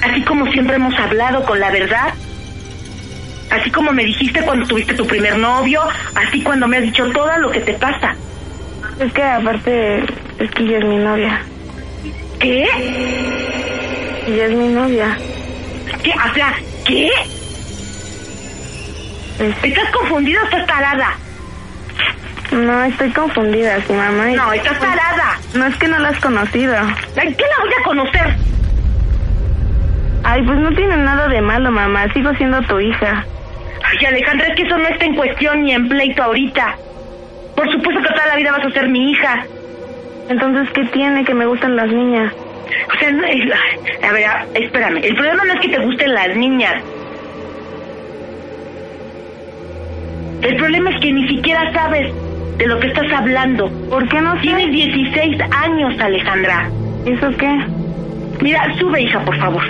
así 0.03 0.21
como 0.23 0.45
siempre 0.51 0.75
hemos 0.75 0.97
hablado 0.99 1.43
con 1.43 1.59
la 1.59 1.71
verdad, 1.71 2.13
así 3.49 3.69
como 3.71 3.91
me 3.91 4.03
dijiste 4.03 4.41
cuando 4.41 4.65
tuviste 4.67 4.93
tu 4.93 5.07
primer 5.07 5.37
novio, 5.37 5.81
así 6.15 6.43
cuando 6.43 6.67
me 6.67 6.77
has 6.77 6.83
dicho 6.83 7.09
todo 7.11 7.37
lo 7.37 7.51
que 7.51 7.61
te 7.61 7.73
pasa. 7.73 8.15
Es 8.99 9.13
que 9.13 9.23
aparte, 9.23 10.03
es 10.39 10.51
que 10.51 10.63
ella 10.63 10.79
es 10.79 10.85
mi 10.85 10.97
novia. 10.97 11.41
¿Qué? 12.39 12.67
Ella 14.27 14.45
es 14.45 14.51
mi 14.51 14.69
novia. 14.69 15.17
¿Qué? 16.03 16.11
O 16.11 16.33
sea, 16.33 16.53
¿qué? 16.85 17.11
¿Estás 19.39 19.91
confundida 19.91 20.41
o 20.41 20.45
estás 20.45 20.65
tarada? 20.65 21.15
no, 22.51 22.83
estoy 22.85 23.11
confundida, 23.11 23.79
sí, 23.81 23.93
mamá. 23.93 24.27
No, 24.29 24.51
estás 24.53 24.79
tarada. 24.79 25.37
No 25.53 25.65
es 25.67 25.75
que 25.75 25.87
no 25.87 25.99
la 25.99 26.09
has 26.09 26.19
conocido. 26.19 26.75
¿En 26.75 27.35
qué 27.35 27.43
la 27.43 27.63
voy 27.63 27.73
a 27.79 27.83
conocer? 27.83 28.35
Ay, 30.23 30.41
pues 30.43 30.57
no 30.57 30.71
tiene 30.71 30.97
nada 30.97 31.27
de 31.27 31.41
malo, 31.41 31.71
mamá. 31.71 32.11
Sigo 32.13 32.33
siendo 32.33 32.61
tu 32.63 32.79
hija. 32.79 33.23
Ay, 33.83 34.05
Alejandra, 34.07 34.47
es 34.47 34.55
que 34.55 34.63
eso 34.63 34.77
no 34.77 34.87
está 34.87 35.05
en 35.05 35.15
cuestión 35.15 35.63
ni 35.63 35.73
en 35.73 35.87
pleito 35.87 36.23
ahorita. 36.23 36.75
Por 37.57 37.71
supuesto 37.71 38.01
que 38.03 38.13
toda 38.13 38.27
la 38.27 38.35
vida 38.35 38.51
vas 38.51 38.65
a 38.65 38.69
ser 38.71 38.87
mi 38.87 39.11
hija. 39.11 39.45
Entonces, 40.29 40.69
¿qué 40.73 40.85
tiene 40.85 41.25
que 41.25 41.33
me 41.33 41.45
gustan 41.47 41.75
las 41.75 41.87
niñas? 41.91 42.31
O 42.95 42.99
sea, 42.99 43.11
no 43.11 43.25
es- 43.25 43.51
a 44.03 44.11
ver, 44.13 44.25
espérame. 44.53 44.97
El 45.03 45.15
problema 45.15 45.43
no 45.45 45.53
es 45.53 45.59
que 45.61 45.69
te 45.69 45.79
gusten 45.83 46.13
las 46.13 46.35
niñas. 46.37 46.75
El 50.43 50.55
problema 50.57 50.91
es 50.91 51.01
que 51.01 51.11
ni 51.11 51.27
siquiera 51.27 51.73
sabes 51.73 52.13
de 52.57 52.67
lo 52.67 52.79
que 52.79 52.87
estás 52.87 53.11
hablando. 53.11 53.69
¿Por 53.89 54.07
qué 54.07 54.21
no 54.21 54.33
sé? 54.35 54.41
Tienes 54.41 54.71
16 54.71 55.37
años, 55.51 55.99
Alejandra. 55.99 56.69
¿Eso 57.05 57.29
qué? 57.37 57.57
Mira, 58.41 58.71
sube, 58.77 59.01
hija, 59.01 59.19
por 59.25 59.37
favor. 59.39 59.63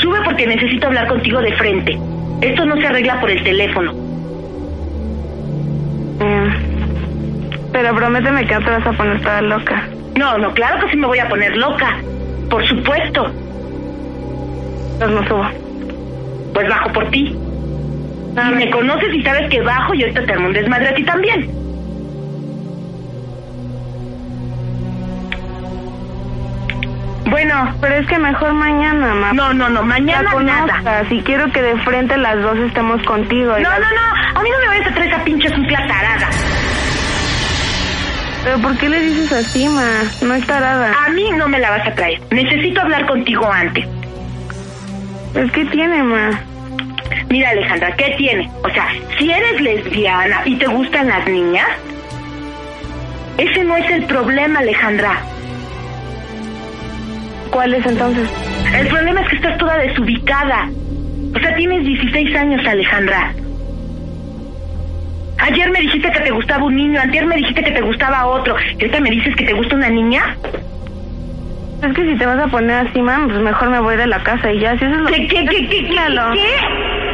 Sube 0.00 0.18
porque 0.24 0.46
necesito 0.46 0.88
hablar 0.88 1.06
contigo 1.06 1.40
de 1.40 1.52
frente. 1.54 1.98
Esto 2.40 2.64
no 2.66 2.76
se 2.76 2.86
arregla 2.86 3.20
por 3.20 3.30
el 3.30 3.42
teléfono. 3.44 3.92
Eh, 6.20 6.50
pero 7.72 7.94
prométeme 7.94 8.46
que 8.46 8.54
no 8.54 8.60
te 8.64 8.70
vas 8.70 8.86
a 8.86 8.92
poner 8.92 9.20
toda 9.20 9.42
loca. 9.42 9.88
No, 10.16 10.38
no, 10.38 10.52
claro 10.54 10.80
que 10.84 10.90
sí 10.92 10.96
me 10.96 11.06
voy 11.06 11.18
a 11.18 11.28
poner 11.28 11.56
loca. 11.56 11.96
Por 12.48 12.64
supuesto. 12.68 13.32
Pues 14.98 15.10
no 15.10 15.26
subo. 15.26 15.44
Pues 16.54 16.68
bajo 16.68 16.92
por 16.92 17.10
ti. 17.10 17.36
Ah, 18.36 18.50
Y 18.52 18.54
me 18.54 18.70
conoces 18.70 19.12
y 19.12 19.22
sabes 19.22 19.48
que 19.50 19.60
bajo 19.60 19.94
y 19.94 20.02
ahorita 20.02 20.24
te 20.24 20.32
armo 20.32 20.46
un 20.48 20.52
desmadre 20.52 20.88
a 20.88 20.94
ti 20.94 21.04
también. 21.04 21.50
Bueno, 27.26 27.74
Pero 27.80 27.94
es 27.96 28.06
que 28.06 28.18
mejor 28.18 28.52
mañana, 28.52 29.08
mamá. 29.14 29.32
no, 29.32 29.52
no, 29.54 29.68
no, 29.68 29.82
mañana 29.82 30.30
nada. 30.42 31.02
y 31.10 31.20
quiero 31.22 31.50
que 31.52 31.62
de 31.62 31.76
frente 31.78 32.16
las 32.18 32.40
dos 32.42 32.56
estemos 32.58 33.02
contigo. 33.04 33.58
y 33.58 33.62
No, 33.62 33.70
las- 33.70 33.80
no, 33.80 33.86
no, 33.86 34.23
a 34.34 34.42
mí 34.42 34.50
no 34.50 34.58
me 34.60 34.66
vayas 34.66 34.86
a 34.88 34.94
traer 34.94 35.10
esa 35.12 35.24
pinche 35.24 35.48
sucia 35.48 35.78
tarada. 35.86 36.30
Pero 38.44 38.58
¿por 38.58 38.76
qué 38.76 38.88
le 38.88 39.00
dices 39.00 39.32
así, 39.32 39.68
ma? 39.68 40.02
No 40.20 40.34
es 40.34 40.46
tarada. 40.46 40.92
A 41.06 41.08
mí 41.10 41.30
no 41.36 41.48
me 41.48 41.58
la 41.58 41.70
vas 41.70 41.86
a 41.86 41.94
traer. 41.94 42.20
Necesito 42.30 42.80
hablar 42.82 43.06
contigo 43.06 43.50
antes. 43.50 43.86
Es 45.34 45.50
que 45.52 45.64
tiene, 45.66 46.02
ma. 46.02 46.30
Mira, 47.30 47.50
Alejandra, 47.50 47.94
¿qué 47.96 48.14
tiene? 48.18 48.50
O 48.62 48.68
sea, 48.70 48.88
si 49.18 49.30
eres 49.30 49.60
lesbiana 49.60 50.42
y 50.44 50.56
te 50.56 50.66
gustan 50.66 51.08
las 51.08 51.26
niñas, 51.26 51.68
ese 53.38 53.64
no 53.64 53.76
es 53.76 53.90
el 53.90 54.04
problema, 54.04 54.60
Alejandra. 54.60 55.18
¿Cuál 57.50 57.74
es 57.74 57.86
entonces? 57.86 58.28
El 58.74 58.88
problema 58.88 59.20
es 59.22 59.28
que 59.28 59.36
estás 59.36 59.56
toda 59.58 59.78
desubicada. 59.78 60.68
O 61.34 61.38
sea, 61.38 61.54
tienes 61.54 61.84
16 61.84 62.36
años, 62.36 62.66
Alejandra. 62.66 63.32
Ayer 65.38 65.70
me 65.70 65.80
dijiste 65.80 66.10
que 66.10 66.20
te 66.20 66.30
gustaba 66.30 66.64
un 66.64 66.76
niño, 66.76 67.00
antier 67.00 67.26
me 67.26 67.36
dijiste 67.36 67.62
que 67.62 67.72
te 67.72 67.80
gustaba 67.82 68.26
otro, 68.26 68.56
y 68.58 68.72
ahorita 68.82 69.00
me 69.00 69.10
dices 69.10 69.34
que 69.36 69.44
te 69.44 69.52
gusta 69.52 69.74
una 69.76 69.90
niña. 69.90 70.36
Es 71.82 71.92
que 71.94 72.02
si 72.04 72.16
te 72.16 72.24
vas 72.24 72.38
a 72.38 72.46
poner 72.46 72.86
así, 72.86 73.00
mam, 73.02 73.28
pues 73.28 73.40
mejor 73.40 73.68
me 73.68 73.80
voy 73.80 73.96
de 73.96 74.06
la 74.06 74.22
casa 74.22 74.50
y 74.52 74.60
ya. 74.60 74.70
Si 74.78 74.84
eso 74.84 74.94
es 74.94 75.00
lo 75.00 75.06
¿Qué, 75.08 75.26
qué, 75.26 75.44
qué, 75.44 75.46
qué, 75.46 75.68
qué, 75.68 75.82
Dímelo. 75.82 76.32
qué? 76.32 76.56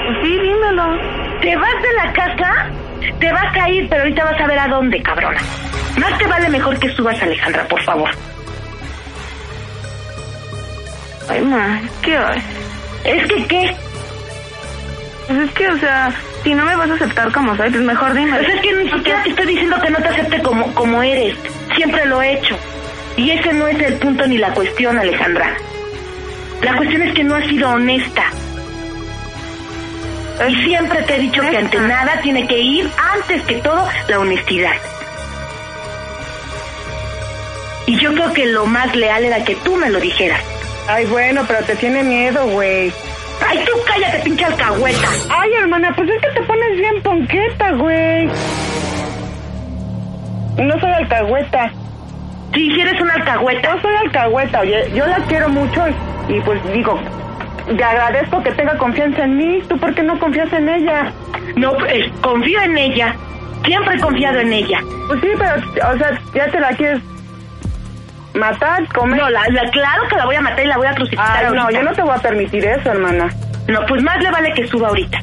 Pues 0.07 0.19
sí, 0.23 0.39
dímelo. 0.39 0.99
¿Te 1.41 1.57
vas 1.57 1.75
de 1.83 1.93
la 2.05 2.13
casa? 2.13 2.67
Te 3.19 3.33
vas 3.33 3.57
a 3.57 3.69
ir, 3.71 3.89
pero 3.89 4.03
ahorita 4.03 4.25
vas 4.25 4.41
a 4.41 4.47
ver 4.47 4.59
a 4.59 4.69
dónde, 4.69 5.03
cabrona. 5.03 5.41
Más 5.99 6.19
te 6.19 6.27
vale 6.27 6.49
mejor 6.51 6.79
que 6.79 6.89
subas, 6.91 7.21
Alejandra, 7.23 7.65
por 7.65 7.83
favor. 7.83 8.11
Ay, 11.29 11.41
ma, 11.43 11.81
¿qué? 12.03 12.19
¿Es 13.05 13.27
que 13.27 13.45
qué? 13.47 13.75
Pues 15.27 15.39
es 15.41 15.51
que, 15.53 15.69
o 15.69 15.77
sea, 15.79 16.11
si 16.43 16.55
no 16.55 16.65
me 16.65 16.77
vas 16.77 16.91
a 16.91 16.95
aceptar 16.95 17.33
como 17.33 17.57
soy, 17.57 17.71
pues 17.71 17.83
mejor 17.83 18.15
dime. 18.15 18.39
Pues 18.39 18.55
es 18.55 18.61
que 18.61 18.73
ni 18.73 18.91
siquiera 18.91 19.23
te 19.23 19.31
estoy 19.31 19.47
diciendo 19.47 19.77
que 19.81 19.91
no 19.91 19.99
te 19.99 20.09
acepte 20.09 20.43
como, 20.43 20.75
como 20.75 21.03
eres. 21.03 21.37
Siempre 21.75 22.07
lo 22.07 22.23
he 22.23 22.35
hecho. 22.35 22.57
Y 23.17 23.31
ese 23.31 23.53
no 23.53 23.67
es 23.67 23.79
el 23.81 23.95
punto 23.95 24.27
ni 24.27 24.39
la 24.39 24.53
cuestión, 24.55 24.99
Alejandra. 24.99 25.57
La 26.63 26.77
cuestión 26.77 27.03
es 27.03 27.15
que 27.15 27.25
no 27.25 27.37
has 27.37 27.47
sido 27.47 27.71
honesta. 27.71 28.25
Y 30.49 30.55
siempre 30.65 31.03
te 31.03 31.17
he 31.17 31.19
dicho 31.19 31.43
que 31.43 31.57
ante 31.59 31.79
nada 31.81 32.19
tiene 32.23 32.47
que 32.47 32.59
ir, 32.59 32.91
antes 33.13 33.43
que 33.43 33.57
todo, 33.57 33.87
la 34.09 34.19
honestidad. 34.19 34.73
Y 37.87 37.99
yo 37.99 38.15
creo 38.15 38.33
que 38.33 38.47
lo 38.47 38.67
más 38.67 38.95
leal 38.95 39.25
era 39.25 39.45
que 39.45 39.55
tú 39.57 39.77
me 39.77 39.91
lo 39.91 40.01
dijeras. 40.01 40.41
Ay, 40.89 41.05
bueno, 41.07 41.45
pero 41.47 41.63
te 41.65 41.77
tiene 41.77 42.03
miedo, 42.03 42.47
güey. 42.47 42.93
¡Ay, 43.47 43.59
tú 43.65 43.73
cállate, 43.87 44.19
pinche 44.21 44.45
alcahueta! 44.45 45.09
Ay, 45.31 45.53
hermana, 45.55 45.93
pues 45.97 46.09
es 46.11 46.21
que 46.21 46.41
te 46.41 46.43
pones 46.47 46.77
bien 46.77 47.03
ponqueta, 47.03 47.73
güey. 47.73 48.27
No 50.59 50.79
soy 50.81 50.91
alcahueta. 50.93 51.73
Si 52.53 52.81
eres 52.81 53.01
una 53.01 53.15
alcahueta, 53.15 53.75
No 53.75 53.81
soy 53.81 53.95
alcahueta, 53.97 54.61
oye. 54.61 54.91
Yo 54.95 55.07
la 55.07 55.19
quiero 55.27 55.49
mucho 55.49 55.85
y, 56.29 56.35
y, 56.35 56.41
pues 56.41 56.61
digo, 56.73 56.99
te 57.77 57.85
agradezco 57.85 58.43
que 58.43 58.51
tenga 58.53 58.77
confianza 58.77 59.25
en 59.25 59.37
mí. 59.37 59.63
¿Tú 59.69 59.79
por 59.79 59.95
qué 59.95 60.03
no 60.03 60.19
confías 60.19 60.53
en 60.53 60.69
ella? 60.69 61.13
no, 61.57 61.73
eh, 61.87 62.11
confío 62.21 62.61
en 62.63 62.77
ella. 62.77 63.15
Siempre 63.65 63.97
he 63.97 64.01
confiado 64.01 64.41
en 64.41 64.53
ella. 64.53 64.81
Pues 65.07 65.21
sí, 65.21 65.29
pero, 65.39 65.91
o 65.93 65.99
sea, 65.99 66.21
ya 66.35 66.51
te 66.51 66.61
la 66.61 66.71
quieres 66.71 67.01
matar, 68.35 68.87
comer. 68.95 69.21
No, 69.21 69.31
la, 69.31 69.43
la- 69.51 69.71
claro 69.71 70.03
que 70.09 70.17
la 70.17 70.25
voy 70.27 70.37
a 70.37 70.41
matar 70.41 70.65
y 70.65 70.69
la 70.69 70.77
voy 70.77 70.87
a 70.87 70.95
crucificar 70.95 71.45
Ay, 71.47 71.53
no, 71.55 71.63
ahorita. 71.63 71.81
yo 71.81 71.89
no 71.89 71.95
te 71.95 72.03
voy 72.03 72.15
a 72.15 72.19
permitir 72.19 72.65
eso, 72.67 72.91
hermana. 72.91 73.29
No, 73.69 73.81
pues 73.87 74.03
más 74.03 74.19
le 74.23 74.31
vale 74.31 74.53
que 74.55 74.67
suba 74.69 74.89
ahorita. 74.89 75.19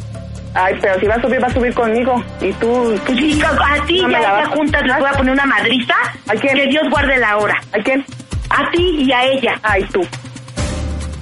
Ay, 0.54 0.76
pero 0.82 1.00
si 1.00 1.06
va 1.06 1.16
a 1.16 1.22
subir, 1.22 1.44
va 1.44 1.48
a 1.48 1.54
subir 1.54 1.74
conmigo. 1.74 2.24
Y 2.42 2.52
tú, 2.54 3.00
Pues 3.06 3.18
sí, 3.20 3.42
a 3.44 3.86
ti 3.86 4.02
No 4.02 4.08
me 4.08 4.14
ya, 4.14 4.20
la 4.20 4.26
ya 4.28 4.34
vas 4.34 4.48
a- 4.48 4.52
juntas 4.56 4.84
les 4.84 4.98
voy 4.98 5.10
a 5.10 5.12
poner 5.14 5.34
una 5.34 5.46
madriza. 5.46 5.94
¿A 6.28 6.34
quién? 6.34 6.56
Que 6.56 6.68
Dios 6.68 6.84
guarde 6.90 7.18
la 7.18 7.38
hora. 7.38 7.56
¿a 7.78 7.84
quién? 7.84 8.04
A 8.50 8.70
ti 8.72 9.04
y 9.04 9.12
a 9.12 9.24
ella. 9.26 9.54
Ay, 9.64 9.84
tú. 9.92 10.02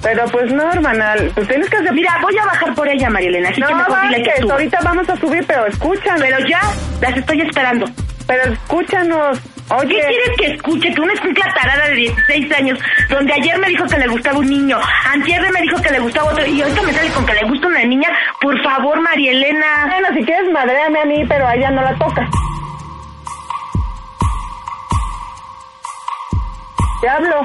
Pero 0.02 0.24
pues 0.26 0.52
no, 0.52 0.70
hermana, 0.70 1.14
pues 1.34 1.48
tienes 1.48 1.68
que 1.68 1.76
hacer... 1.78 1.92
Mira, 1.92 2.16
voy 2.22 2.36
a 2.38 2.44
bajar 2.44 2.74
por 2.74 2.86
ella, 2.86 3.10
Marielena, 3.10 3.48
así 3.48 3.60
no 3.60 3.66
que 3.66 3.74
mejor 3.74 4.00
dile 4.02 4.22
que 4.22 4.28
bajes, 4.28 4.40
suba. 4.42 4.54
ahorita 4.54 4.78
vamos 4.84 5.08
a 5.10 5.16
subir, 5.16 5.44
pero 5.48 5.66
escúchanos. 5.66 6.20
Pero 6.20 6.38
ya, 6.48 6.60
las 7.00 7.16
estoy 7.16 7.40
esperando. 7.40 7.86
Pero 8.26 8.52
escúchanos. 8.52 9.40
¿Qué 9.68 9.74
Oye, 9.74 10.00
quieres 10.00 10.36
que 10.38 10.46
escuche? 10.54 10.94
Que 10.94 11.00
una 11.00 11.12
escucha 11.12 11.42
tarada 11.52 11.88
de 11.88 11.96
16 11.96 12.52
años, 12.52 12.78
donde 13.08 13.32
ayer 13.32 13.58
me 13.58 13.68
dijo 13.68 13.84
que 13.86 13.98
le 13.98 14.06
gustaba 14.06 14.38
un 14.38 14.46
niño, 14.46 14.78
antier 15.12 15.42
me 15.52 15.60
dijo 15.62 15.82
que 15.82 15.90
le 15.90 15.98
gustaba 15.98 16.30
otro, 16.30 16.46
y 16.46 16.62
ahorita 16.62 16.82
me 16.82 16.92
sale 16.92 17.10
con 17.10 17.26
que 17.26 17.34
le 17.34 17.48
gusta 17.48 17.66
una 17.66 17.84
niña. 17.84 18.08
Por 18.40 18.62
favor, 18.62 19.00
Marielena. 19.00 19.86
bueno, 19.88 20.08
si 20.14 20.24
quieres 20.24 20.52
madréame 20.52 21.00
a 21.00 21.04
mí, 21.04 21.24
pero 21.26 21.48
a 21.48 21.54
ella 21.56 21.70
no 21.72 21.82
la 21.82 21.94
toca. 21.96 22.28
Te 27.00 27.08
hablo. 27.08 27.44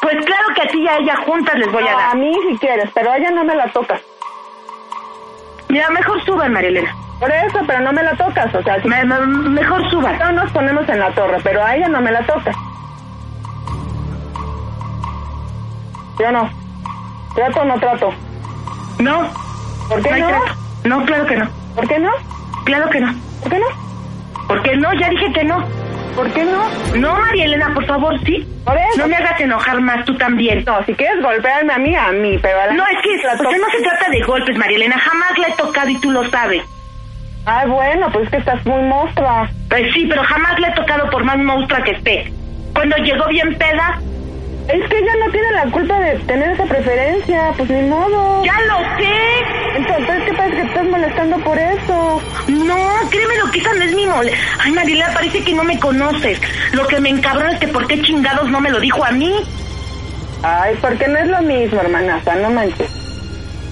Pues 0.00 0.24
claro 0.24 0.46
que 0.54 0.62
a 0.62 0.68
ti 0.68 0.78
y 0.82 0.88
a 0.88 0.96
ella 0.96 1.16
juntas 1.26 1.54
les 1.56 1.70
voy 1.70 1.86
a 1.86 1.92
dar. 1.92 2.10
a 2.10 2.14
mí 2.14 2.32
si 2.48 2.56
quieres, 2.58 2.90
pero 2.94 3.10
a 3.10 3.18
ella 3.18 3.30
no 3.32 3.44
me 3.44 3.54
la 3.54 3.70
tocas. 3.70 4.00
Mira, 5.68 5.90
mejor 5.90 6.24
suban, 6.24 6.52
Marielena. 6.52 7.05
Por 7.18 7.30
eso, 7.32 7.58
pero 7.66 7.80
no 7.80 7.92
me 7.92 8.02
la 8.02 8.14
tocas. 8.16 8.54
O 8.54 8.62
sea, 8.62 8.80
si 8.82 8.88
Me- 8.88 9.04
me- 9.04 9.18
mejor 9.26 9.88
suban. 9.90 10.18
no 10.18 10.32
nos 10.32 10.50
ponemos 10.52 10.86
en 10.88 10.98
la 11.00 11.10
torre, 11.12 11.38
pero 11.42 11.64
a 11.64 11.74
ella 11.74 11.88
no 11.88 12.00
me 12.00 12.12
la 12.12 12.20
tocas. 12.26 12.54
Yo 16.18 16.32
no. 16.32 16.48
¿Trato 17.34 17.60
o 17.60 17.64
no 17.64 17.78
trato? 17.78 18.10
No. 18.98 19.28
¿Por 19.88 20.02
qué 20.02 20.10
no? 20.20 20.28
No, 20.84 21.04
claro 21.04 21.26
que 21.26 21.36
no. 21.36 21.48
¿Por 21.74 21.86
qué 21.88 21.98
no? 21.98 22.10
Claro 22.64 22.88
que 22.90 23.00
no. 23.00 23.14
¿Por 23.42 23.50
qué 23.52 23.58
no? 23.58 23.66
¿Por 24.48 24.62
qué 24.62 24.76
no? 24.76 24.92
Ya 24.94 25.08
dije 25.10 25.32
que 25.32 25.44
no. 25.44 25.64
¿Por 26.14 26.30
qué 26.32 26.44
no? 26.44 26.64
No, 26.98 27.14
Marielena, 27.20 27.74
por 27.74 27.84
favor, 27.86 28.18
sí. 28.24 28.46
Por 28.64 28.74
eso. 28.76 28.98
No 28.98 29.08
me 29.08 29.16
hagas 29.16 29.38
enojar 29.38 29.80
más 29.82 30.04
tú 30.06 30.16
también. 30.16 30.64
No, 30.66 30.82
si 30.86 30.94
quieres 30.94 31.22
golpearme 31.22 31.74
a 31.74 31.78
mí, 31.78 31.94
a 31.94 32.10
mí, 32.12 32.38
pero 32.40 32.58
a 32.62 32.66
la... 32.66 32.72
No, 32.72 32.84
es 32.86 32.96
que, 33.02 33.16
o 33.18 33.20
sea, 33.20 33.34
no 33.34 33.66
se 33.70 33.82
trata 33.82 34.10
de 34.10 34.22
golpes, 34.22 34.56
Marielena. 34.56 34.98
Jamás 34.98 35.36
la 35.38 35.48
he 35.48 35.52
tocado 35.56 35.88
y 35.90 35.98
tú 36.00 36.10
lo 36.10 36.28
sabes. 36.30 36.62
Ay, 37.46 37.68
bueno, 37.68 38.10
pues 38.12 38.24
es 38.24 38.30
que 38.30 38.36
estás 38.38 38.64
muy 38.66 38.82
monstrua. 38.82 39.48
Pues 39.68 39.82
sí, 39.94 40.06
pero 40.08 40.22
jamás 40.24 40.58
la 40.58 40.68
he 40.68 40.74
tocado 40.74 41.08
por 41.10 41.24
más 41.24 41.38
monstrua 41.38 41.82
que 41.84 41.92
esté. 41.92 42.32
Cuando 42.74 42.96
llegó 42.96 43.26
bien 43.28 43.54
peda, 43.56 43.98
Es 44.68 44.82
que 44.88 44.98
ella 44.98 45.12
no 45.24 45.30
tiene 45.30 45.50
la 45.52 45.62
culpa 45.70 45.96
de 46.00 46.16
tener 46.26 46.50
esa 46.50 46.64
preferencia, 46.64 47.52
pues 47.56 47.70
ni 47.70 47.82
modo. 47.82 48.44
ya 48.44 48.58
lo 48.62 48.78
sé. 48.98 49.76
Entonces, 49.76 50.22
¿qué 50.26 50.32
pasa 50.34 50.50
que 50.50 50.56
te 50.56 50.62
estás 50.66 50.84
molestando 50.86 51.36
por 51.38 51.56
eso? 51.56 52.20
No, 52.48 52.76
créeme 53.08 53.36
lo 53.44 53.50
que 53.52 53.60
esa 53.60 53.72
no 53.74 53.84
es 53.84 53.94
mi 53.94 54.06
mole. 54.06 54.32
Ay, 54.58 54.72
Mariela, 54.72 55.12
parece 55.14 55.44
que 55.44 55.54
no 55.54 55.62
me 55.62 55.78
conoces. 55.78 56.40
Lo 56.72 56.84
que 56.88 56.98
me 56.98 57.10
encabrona 57.10 57.52
es 57.52 57.60
que 57.60 57.68
por 57.68 57.86
qué 57.86 58.02
chingados 58.02 58.50
no 58.50 58.60
me 58.60 58.70
lo 58.70 58.80
dijo 58.80 59.04
a 59.04 59.12
mí. 59.12 59.32
Ay, 60.42 60.74
porque 60.80 61.06
no 61.06 61.18
es 61.18 61.28
lo 61.28 61.42
mismo, 61.42 61.80
hermana, 61.80 62.16
o 62.16 62.24
sea, 62.24 62.34
no 62.34 62.50
manches. 62.50 62.90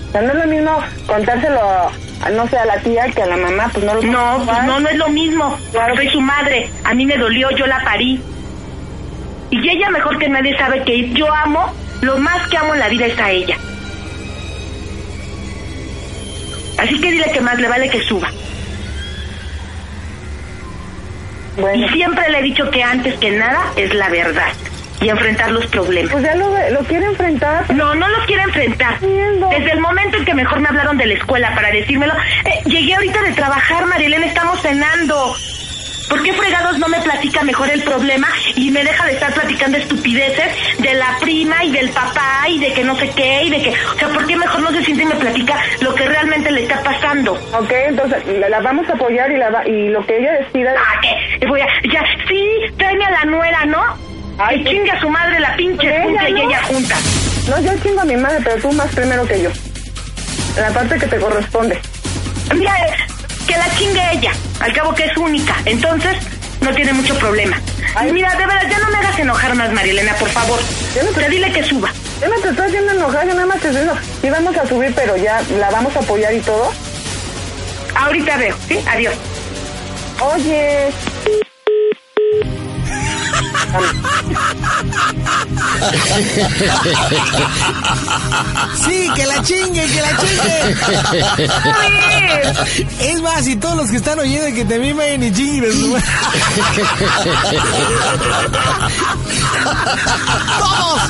O 0.09 0.13
sea, 0.13 0.23
no 0.23 0.29
es 0.29 0.39
lo 0.39 0.47
mismo 0.47 0.79
contárselo, 1.09 1.91
no 2.33 2.48
sé, 2.48 2.57
a 2.57 2.64
la 2.64 2.79
tía 2.79 3.07
que 3.11 3.22
a 3.22 3.27
la 3.27 3.37
mamá, 3.37 3.68
pues 3.72 3.85
no 3.85 3.94
lo 3.94 4.03
No, 4.03 4.42
pues 4.44 4.64
no, 4.64 4.81
no 4.81 4.88
es 4.88 4.96
lo 4.96 5.09
mismo. 5.09 5.59
Claro. 5.72 5.94
Soy 5.96 6.09
su 6.11 6.20
madre. 6.20 6.70
A 6.85 6.94
mí 6.94 7.07
me 7.07 7.16
dolió, 7.16 7.50
yo 7.50 7.66
la 7.66 7.83
parí. 7.85 8.20
Y 9.50 9.68
ella 9.68 9.90
mejor 9.90 10.18
que 10.18 10.29
nadie 10.29 10.57
sabe 10.57 10.83
que 10.85 11.11
yo 11.11 11.33
amo, 11.33 11.72
lo 12.00 12.18
más 12.18 12.48
que 12.48 12.57
amo 12.57 12.74
en 12.74 12.81
la 12.81 12.88
vida 12.88 13.07
es 13.07 13.18
a 13.18 13.31
ella. 13.31 13.57
Así 16.79 17.00
que 17.00 17.12
dile 17.12 17.31
que 17.33 17.40
más 17.40 17.59
le 17.59 17.68
vale 17.68 17.88
que 17.88 18.03
suba. 18.03 18.31
Bueno, 21.57 21.87
Y 21.87 21.88
siempre 21.90 22.29
le 22.31 22.40
he 22.40 22.42
dicho 22.42 22.68
que 22.70 22.83
antes 22.83 23.14
que 23.18 23.31
nada 23.31 23.64
es 23.77 23.94
la 23.94 24.09
verdad. 24.09 24.53
Y 25.05 25.09
enfrentar 25.11 25.51
los 25.51 25.67
problemas. 25.67 26.11
pues 26.12 26.25
ya 26.25 26.35
lo, 26.35 26.49
lo 26.71 26.81
quiere 26.81 27.05
enfrentar. 27.07 27.73
No, 27.75 27.95
no 27.95 28.09
los 28.09 28.25
quiere 28.27 28.43
enfrentar. 28.43 28.95
Entiendo. 28.95 29.49
Desde 29.51 29.73
el 29.73 29.81
momento 29.81 30.17
en 30.17 30.25
que 30.25 30.35
mejor 30.35 30.61
me 30.61 30.69
hablaron 30.69 30.97
de 30.97 31.07
la 31.07 31.14
escuela 31.14 31.55
para 31.55 31.71
decírmelo, 31.71 32.14
eh, 32.14 32.62
llegué 32.64 32.95
ahorita 32.95 33.23
de 33.23 33.33
trabajar, 33.33 33.85
Marilena, 33.87 34.27
estamos 34.27 34.61
cenando. 34.62 35.35
¿Por 36.09 36.23
qué 36.23 36.33
fregados 36.35 36.79
no 36.79 36.87
me 36.88 37.01
platica 37.01 37.43
mejor 37.43 37.71
el 37.71 37.83
problema 37.83 38.29
y 38.57 38.71
me 38.71 38.85
deja 38.85 39.05
de 39.07 39.12
estar 39.12 39.33
platicando 39.33 39.79
estupideces 39.79 40.79
de 40.79 40.95
la 40.95 41.17
prima 41.21 41.64
y 41.64 41.73
del 41.73 41.88
papá 41.90 42.45
y 42.49 42.59
de 42.61 42.73
que 42.75 42.85
no 42.85 42.95
sé 42.97 43.11
qué 43.17 43.45
y 43.45 43.51
de 43.51 43.62
que... 43.62 43.71
O 43.71 43.99
sea, 43.99 44.09
¿por 44.09 44.27
qué 44.27 44.37
mejor 44.37 44.61
no 44.61 44.71
se 44.71 44.85
siente 44.85 45.03
y 45.03 45.07
me 45.07 45.14
platica 45.17 45.57
lo 45.81 45.95
que 45.95 46.05
realmente 46.07 46.51
le 46.51 46.62
está 46.64 46.83
pasando? 46.83 47.33
Ok, 47.59 47.73
entonces 47.88 48.23
la, 48.38 48.49
la 48.51 48.61
vamos 48.61 48.88
a 48.90 48.93
apoyar 48.93 49.31
y, 49.33 49.37
la 49.38 49.51
va- 49.51 49.67
y 49.67 49.88
lo 49.88 50.05
que 50.07 50.19
ella 50.19 50.33
decida... 50.33 50.75
Ah, 50.79 51.01
¿qué? 51.03 51.47
Voy 51.47 51.61
a... 51.62 51.67
Ya, 51.90 52.03
sí, 52.29 52.49
tráeme 52.77 53.05
a 53.07 53.11
la 53.11 53.25
nuera, 53.25 53.64
¿no? 53.64 54.13
Ay, 54.38 54.62
que 54.64 54.70
chingue 54.70 54.90
a 54.90 55.01
su 55.01 55.09
madre 55.09 55.38
la 55.40 55.57
pinche 55.57 56.03
junta 56.03 56.29
y 56.29 56.33
ella 56.40 56.62
junta. 56.64 56.97
No, 57.49 57.61
yo 57.61 57.73
chingo 57.83 58.01
a 58.01 58.05
mi 58.05 58.16
madre, 58.16 58.38
pero 58.42 58.57
tú 58.62 58.73
más 58.73 58.88
primero 58.94 59.27
que 59.27 59.42
yo. 59.42 59.51
La 60.57 60.70
parte 60.70 60.97
que 60.99 61.07
te 61.07 61.16
corresponde. 61.18 61.79
Mira, 62.55 62.75
que 63.47 63.57
la 63.57 63.70
chingue 63.77 64.01
ella. 64.12 64.33
Al 64.61 64.73
cabo 64.73 64.94
que 64.94 65.05
es 65.05 65.16
única. 65.16 65.55
Entonces, 65.64 66.16
no 66.61 66.73
tiene 66.75 66.92
mucho 66.92 67.14
problema. 67.18 67.61
Ay. 67.94 68.12
Mira, 68.12 68.31
de 68.35 68.47
verdad, 68.47 68.68
ya 68.70 68.79
no 68.79 68.88
me 68.90 68.99
hagas 68.99 69.18
enojar 69.18 69.55
más, 69.55 69.73
Marilena, 69.73 70.14
por 70.14 70.29
favor. 70.31 70.59
Yo 70.97 71.03
no 71.05 71.11
te- 71.11 71.20
Ya 71.20 71.29
dile 71.29 71.53
que 71.53 71.62
suba. 71.62 71.90
Yo 72.20 72.29
no 72.29 72.37
te 72.40 72.49
estoy 72.49 72.66
haciendo 72.66 72.92
enojar, 72.92 73.27
yo 73.29 73.35
nada 73.35 73.47
más 73.47 73.61
te 73.61 73.68
diciendo, 73.68 73.94
sí 74.23 74.31
vamos 74.31 74.57
a 74.57 74.66
subir, 74.66 74.92
pero 74.94 75.16
ya 75.16 75.42
la 75.59 75.70
vamos 75.70 75.94
a 75.97 76.01
apoyar 76.01 76.33
y 76.35 76.40
todo. 76.40 76.73
Ahorita 77.94 78.37
veo, 78.37 78.57
¿sí? 78.68 78.79
Adiós. 78.88 79.14
Oye, 80.20 80.88
Sí, 88.85 89.09
que 89.15 89.27
la 89.27 89.43
chingue, 89.43 89.87
que 89.87 90.01
la 90.01 90.17
chingue. 90.19 90.77
Es 93.01 93.21
más, 93.23 93.47
y 93.47 93.57
todos 93.57 93.77
los 93.77 93.91
que 93.91 93.97
están 93.97 94.19
oyendo 94.19 94.55
que 94.55 94.65
te 94.65 94.79
mimen 94.79 95.23
y 95.23 95.31
chinguen. 95.33 95.71
todos, 100.59 101.03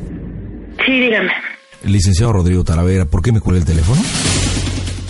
sí, 0.86 0.92
dígame. 1.00 1.32
Licenciado 1.84 2.34
Rodrigo 2.34 2.64
Talavera, 2.64 3.06
¿por 3.06 3.22
qué 3.22 3.32
me 3.32 3.40
cuelga 3.42 3.60
el 3.62 3.66
teléfono? 3.66 4.02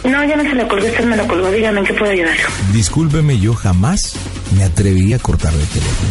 No, 0.04 0.24
ya 0.26 0.36
no 0.36 0.44
se 0.44 0.54
lo 0.56 0.68
colgó, 0.68 0.86
usted 0.86 1.06
me 1.06 1.16
lo 1.16 1.26
colgó. 1.28 1.50
Dígame 1.52 1.80
en 1.80 1.86
qué 1.86 1.94
puedo 1.94 2.12
ayudarlo. 2.12 2.44
Discúlpeme, 2.74 3.40
yo 3.40 3.54
jamás 3.54 4.14
me 4.58 4.64
atrevería 4.64 5.16
a 5.16 5.20
cortarle 5.20 5.62
el 5.62 5.68
teléfono. 5.68 6.10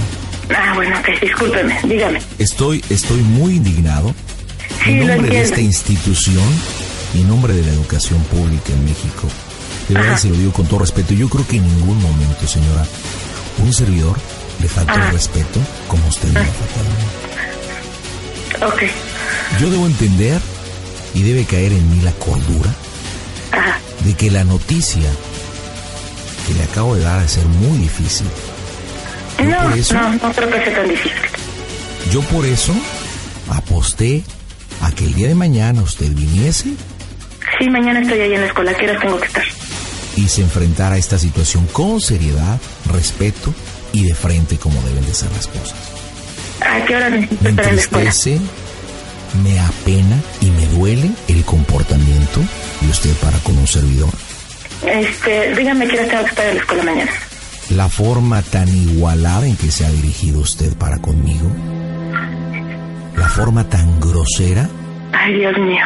Ah, 0.56 0.72
bueno, 0.74 0.96
ok, 0.98 1.20
discúlpeme, 1.20 1.78
dígame. 1.84 2.20
Estoy, 2.38 2.82
estoy 2.90 3.20
muy 3.20 3.56
indignado 3.56 4.14
Sí, 4.84 4.90
en 4.92 5.06
nombre 5.06 5.28
de 5.30 5.42
esta 5.42 5.60
institución 5.60 6.44
y 7.14 7.20
en 7.20 7.28
nombre 7.28 7.52
de 7.54 7.62
la 7.62 7.72
educación 7.72 8.20
pública 8.24 8.72
en 8.72 8.84
México. 8.84 9.28
De 9.88 9.94
verdad 9.94 10.12
Ajá. 10.12 10.18
se 10.18 10.28
lo 10.30 10.36
digo 10.36 10.52
con 10.52 10.66
todo 10.66 10.80
respeto. 10.80 11.12
Yo 11.14 11.28
creo 11.28 11.46
que 11.46 11.56
en 11.58 11.66
ningún 11.76 12.00
momento, 12.00 12.46
señora, 12.46 12.84
un 13.58 13.72
servidor 13.72 14.16
le 14.60 14.68
faltó 14.68 14.94
el 14.94 15.10
respeto 15.12 15.60
como 15.88 16.06
usted 16.08 16.28
me 16.28 16.40
lo 16.40 16.40
ha 18.66 18.68
Ok. 18.68 18.82
Yo 19.60 19.70
debo 19.70 19.86
entender 19.86 20.40
y 21.14 21.22
debe 21.22 21.44
caer 21.44 21.72
en 21.72 21.90
mí 21.90 22.00
la 22.02 22.12
cordura 22.12 22.70
de 24.04 24.14
que 24.14 24.30
la 24.30 24.44
noticia 24.44 25.08
que 26.46 26.54
le 26.54 26.64
acabo 26.64 26.96
de 26.96 27.02
dar 27.02 27.20
a 27.20 27.28
ser 27.28 27.44
muy 27.46 27.78
difícil. 27.78 28.26
no, 29.38 29.44
no, 29.44 30.12
no 30.14 30.32
creo 30.32 30.50
que 30.50 30.64
sea 30.64 30.74
tan 30.74 30.88
difícil. 30.88 31.12
Yo 32.10 32.20
por 32.22 32.44
eso 32.44 32.74
aposté 33.50 34.24
a 34.80 34.90
que 34.90 35.04
el 35.04 35.14
día 35.14 35.28
de 35.28 35.34
mañana 35.34 35.82
usted 35.82 36.10
viniese. 36.12 36.70
Sí, 37.58 37.68
mañana 37.68 38.00
estoy 38.00 38.20
ahí 38.20 38.34
en 38.34 38.40
la 38.40 38.46
escuela, 38.46 38.74
¿qué 38.74 38.84
hora 38.86 39.00
tengo 39.00 39.20
que 39.20 39.26
estar? 39.26 39.44
Y 40.16 40.28
se 40.28 40.42
enfrentara 40.42 40.96
a 40.96 40.98
esta 40.98 41.18
situación 41.18 41.66
con 41.72 42.00
seriedad, 42.00 42.58
respeto 42.92 43.54
y 43.92 44.04
de 44.04 44.14
frente 44.14 44.56
como 44.56 44.80
deben 44.82 45.06
de 45.06 45.14
ser 45.14 45.30
las 45.32 45.46
cosas. 45.46 45.74
¿A 46.60 46.84
qué 46.84 46.96
hora 46.96 47.10
necesito 47.10 47.48
estar 47.48 47.68
en 47.68 47.76
la 47.76 47.82
escuela? 47.82 48.12
Me 49.42 49.58
apena 49.58 50.20
y 50.40 50.50
me 50.50 50.66
duele 50.66 51.10
el 51.28 51.44
comportamiento 51.44 52.40
de 52.80 52.88
usted 52.88 53.14
para 53.16 53.38
con 53.38 53.56
un 53.56 53.66
servidor. 53.66 54.10
Este, 54.86 55.54
dígame 55.54 55.86
hora 55.86 55.96
tengo 56.08 56.24
que 56.24 56.30
estar 56.30 56.46
en 56.46 56.54
la 56.56 56.60
escuela 56.60 56.82
mañana. 56.82 57.10
La 57.70 57.88
forma 57.88 58.42
tan 58.42 58.68
igualada 58.68 59.46
en 59.46 59.56
que 59.56 59.70
se 59.70 59.86
ha 59.86 59.90
dirigido 59.90 60.40
usted 60.40 60.76
para 60.76 60.98
conmigo. 60.98 61.50
La 63.16 63.28
forma 63.28 63.68
tan 63.68 64.00
grosera. 64.00 64.68
Ay, 65.12 65.34
Dios 65.34 65.56
mío. 65.58 65.84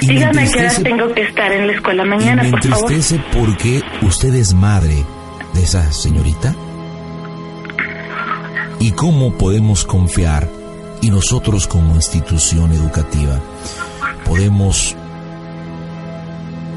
dígame 0.00 0.50
qué 0.50 0.58
hora 0.58 0.74
tengo 0.82 1.14
que 1.14 1.22
estar 1.22 1.52
en 1.52 1.66
la 1.66 1.72
escuela 1.74 2.04
mañana, 2.04 2.44
y 2.44 2.50
me 2.50 2.56
entristece 2.56 3.20
porque 3.32 3.82
usted 4.02 4.34
es 4.34 4.52
madre 4.54 5.04
de 5.54 5.62
esa 5.62 5.90
señorita. 5.92 6.54
¿Y 8.80 8.92
cómo 8.92 9.36
podemos 9.36 9.84
confiar 9.84 10.57
y 11.00 11.10
nosotros 11.10 11.66
como 11.66 11.94
institución 11.94 12.72
educativa 12.72 13.40
podemos 14.24 14.96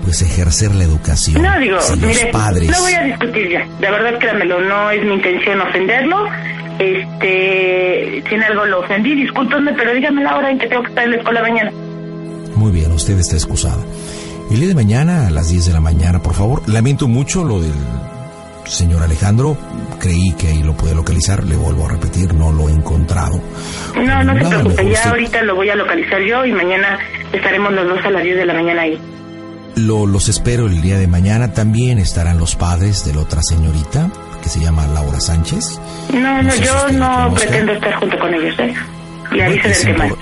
pues 0.03 0.21
ejercer 0.21 0.73
la 0.73 0.83
educación. 0.83 1.41
No 1.41 1.59
digo, 1.59 1.75
los 1.75 2.25
padres... 2.31 2.69
no 2.71 2.81
voy 2.81 2.93
a 2.93 3.03
discutir 3.03 3.49
ya, 3.51 3.67
de 3.79 3.91
verdad 3.91 4.17
créamelo, 4.19 4.61
no 4.61 4.89
es 4.91 5.03
mi 5.03 5.13
intención 5.13 5.61
ofenderlo. 5.61 6.25
Este, 6.79 8.23
si 8.27 8.35
en 8.35 8.43
algo 8.43 8.65
lo 8.65 8.79
ofendí, 8.79 9.13
discúlpenme, 9.13 9.73
pero 9.73 9.93
dígame 9.93 10.23
la 10.23 10.37
hora 10.37 10.49
en 10.49 10.57
que 10.57 10.67
tengo 10.67 10.81
que 10.81 10.89
estar 10.89 11.03
en 11.03 11.11
la 11.11 11.17
escuela 11.17 11.41
mañana. 11.41 11.71
Muy 12.55 12.71
bien, 12.71 12.91
usted 12.91 13.19
está 13.19 13.35
excusada. 13.35 13.83
El 14.49 14.59
día 14.59 14.69
de 14.69 14.75
mañana 14.75 15.27
a 15.27 15.31
las 15.31 15.49
10 15.49 15.67
de 15.67 15.73
la 15.73 15.79
mañana, 15.79 16.21
por 16.21 16.33
favor. 16.33 16.67
Lamento 16.67 17.07
mucho 17.07 17.43
lo 17.43 17.61
del 17.61 17.73
señor 18.65 19.03
Alejandro. 19.03 19.57
Creí 19.99 20.31
que 20.33 20.47
ahí 20.47 20.63
lo 20.63 20.73
puede 20.73 20.95
localizar, 20.95 21.43
le 21.43 21.55
vuelvo 21.55 21.85
a 21.85 21.89
repetir, 21.89 22.33
no 22.33 22.51
lo 22.51 22.69
he 22.69 22.71
encontrado. 22.71 23.39
No, 23.95 24.23
no 24.23 24.33
se 24.33 24.45
preocupe, 24.45 24.89
ya 24.89 25.09
ahorita 25.09 25.43
lo 25.43 25.55
voy 25.55 25.69
a 25.69 25.75
localizar 25.75 26.21
yo 26.21 26.45
y 26.45 26.51
mañana 26.51 26.99
estaremos 27.31 27.73
los 27.73 27.87
dos 27.87 28.05
a 28.05 28.09
las 28.09 28.23
10 28.23 28.37
de 28.37 28.45
la 28.45 28.53
mañana 28.53 28.81
ahí. 28.81 28.99
Lo, 29.75 30.05
los 30.05 30.27
espero 30.27 30.67
el 30.67 30.81
día 30.81 30.97
de 30.97 31.07
mañana. 31.07 31.53
También 31.53 31.97
estarán 31.97 32.37
los 32.37 32.55
padres 32.55 33.05
de 33.05 33.13
la 33.13 33.21
otra 33.21 33.41
señorita, 33.41 34.09
que 34.43 34.49
se 34.49 34.59
llama 34.59 34.85
Laura 34.87 35.19
Sánchez. 35.19 35.79
No, 36.13 36.41
no, 36.41 36.55
yo 36.55 36.89
no 36.91 37.33
pretendo 37.33 37.71
estar 37.71 37.93
junto 37.95 38.19
con 38.19 38.33
ellos, 38.33 38.59
¿eh? 38.59 38.73
Se 39.31 39.37
del 39.37 39.95
tema 39.95 40.15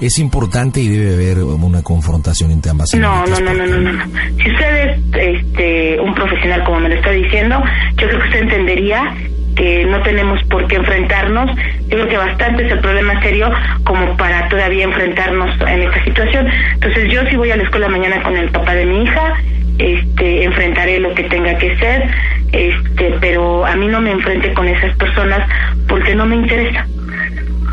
es 0.00 0.18
importante 0.18 0.80
y 0.80 0.88
debe 0.88 1.14
haber 1.14 1.44
una 1.44 1.82
confrontación 1.82 2.50
entre 2.50 2.70
ambas. 2.70 2.88
No, 2.94 3.26
no, 3.26 3.40
no, 3.40 3.54
no, 3.54 3.66
no, 3.66 3.92
no. 3.92 4.04
Si 4.42 4.50
usted 4.50 4.90
es 5.16 5.40
este, 5.40 6.00
un 6.00 6.14
profesional 6.14 6.64
como 6.64 6.80
me 6.80 6.88
lo 6.88 6.94
está 6.94 7.10
diciendo, 7.10 7.62
yo 7.96 8.08
creo 8.08 8.20
que 8.20 8.26
usted 8.26 8.42
entendería 8.42 9.14
que 9.56 9.84
no 9.84 10.00
tenemos 10.02 10.42
por 10.44 10.66
qué 10.66 10.76
enfrentarnos. 10.76 11.54
Yo 11.88 11.88
creo 11.88 12.08
que 12.08 12.16
bastante 12.16 12.66
es 12.66 12.72
el 12.72 12.78
problema 12.80 13.20
serio 13.22 13.50
como 13.84 14.16
para 14.16 14.48
todavía 14.48 14.84
enfrentarnos 14.84 15.50
en 15.68 15.82
esta 15.82 16.04
situación. 16.04 16.48
Entonces 16.74 17.12
yo 17.12 17.20
sí 17.28 17.36
voy 17.36 17.50
a 17.50 17.56
la 17.56 17.64
escuela 17.64 17.88
mañana 17.88 18.22
con 18.22 18.36
el 18.36 18.48
papá 18.50 18.74
de 18.74 18.86
mi 18.86 19.02
hija, 19.02 19.34
este, 19.78 20.44
enfrentaré 20.44 21.00
lo 21.00 21.14
que 21.14 21.24
tenga 21.24 21.56
que 21.58 21.76
ser, 21.78 22.08
este, 22.52 23.14
pero 23.20 23.66
a 23.66 23.76
mí 23.76 23.86
no 23.88 24.00
me 24.00 24.12
enfrente 24.12 24.52
con 24.54 24.68
esas 24.68 24.94
personas 24.96 25.48
porque 25.88 26.14
no 26.14 26.26
me 26.26 26.36
interesa. 26.36 26.86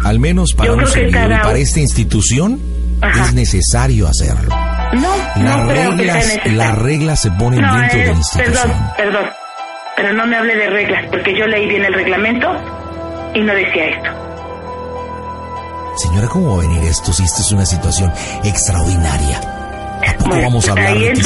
Al 0.04 0.20
menos 0.20 0.54
para 0.54 0.74
un 0.74 0.88
servidor 0.88 1.32
y 1.32 1.36
para 1.36 1.58
esta 1.58 1.80
institución 1.80 2.60
es 3.02 3.34
necesario 3.34 4.08
hacerlo. 4.08 4.56
No, 4.94 5.18
las 5.44 5.58
no 5.58 5.66
reglas, 5.66 6.40
las 6.46 6.78
reglas 6.78 7.22
se 7.22 7.32
ponen 7.32 7.62
dentro 7.62 8.00
de 8.00 8.06
la 8.06 8.12
institución. 8.12 8.54
Perdón, 8.54 8.72
perdón, 8.96 9.26
pero 9.96 10.14
no 10.14 10.28
me 10.28 10.38
hable 10.38 10.56
de 10.56 10.70
reglas 10.70 11.06
porque 11.12 11.38
yo 11.38 11.46
leí 11.48 11.68
bien 11.68 11.84
el 11.84 11.94
reglamento 11.94 12.48
y 13.34 13.42
no 13.42 13.54
decía 13.54 13.86
esto. 13.86 14.10
Señora, 15.98 16.28
¿cómo 16.28 16.58
va 16.58 16.64
a 16.64 16.68
venir 16.68 16.84
esto 16.84 17.12
si 17.12 17.24
esta 17.24 17.42
es 17.42 17.52
una 17.52 17.66
situación 17.66 18.12
extraordinaria? 18.44 19.57
¿A 20.26 20.42
vamos 20.42 20.68
a 20.68 20.72
hablar 20.72 20.98
de 21.00 21.14
que 21.14 21.24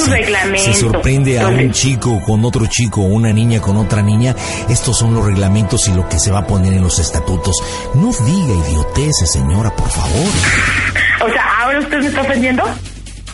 se, 0.60 0.73
sorprende 0.75 1.39
a 1.39 1.47
un 1.47 1.71
chico 1.71 2.21
con 2.25 2.45
otro 2.45 2.65
chico 2.67 3.01
o 3.01 3.06
una 3.06 3.34
niña 3.34 3.60
con 3.60 3.77
otra 3.77 4.01
niña? 4.01 4.36
Estos 4.69 4.97
son 4.97 5.13
los 5.13 5.25
reglamentos 5.25 5.88
y 5.88 5.93
lo 5.93 6.08
que 6.08 6.19
se 6.19 6.32
va 6.32 6.39
a 6.39 6.47
poner 6.47 6.73
en 6.73 6.84
los 6.84 6.99
estatutos. 6.99 7.56
No 7.95 8.12
diga 8.12 8.67
idioteces, 8.67 9.32
señora, 9.32 9.75
por 9.75 9.89
favor. 9.89 10.27
O 11.21 11.30
sea, 11.30 11.62
¿ahora 11.62 11.80
usted 11.80 11.97
me 11.99 12.08
está 12.08 12.21
ofendiendo? 12.21 12.63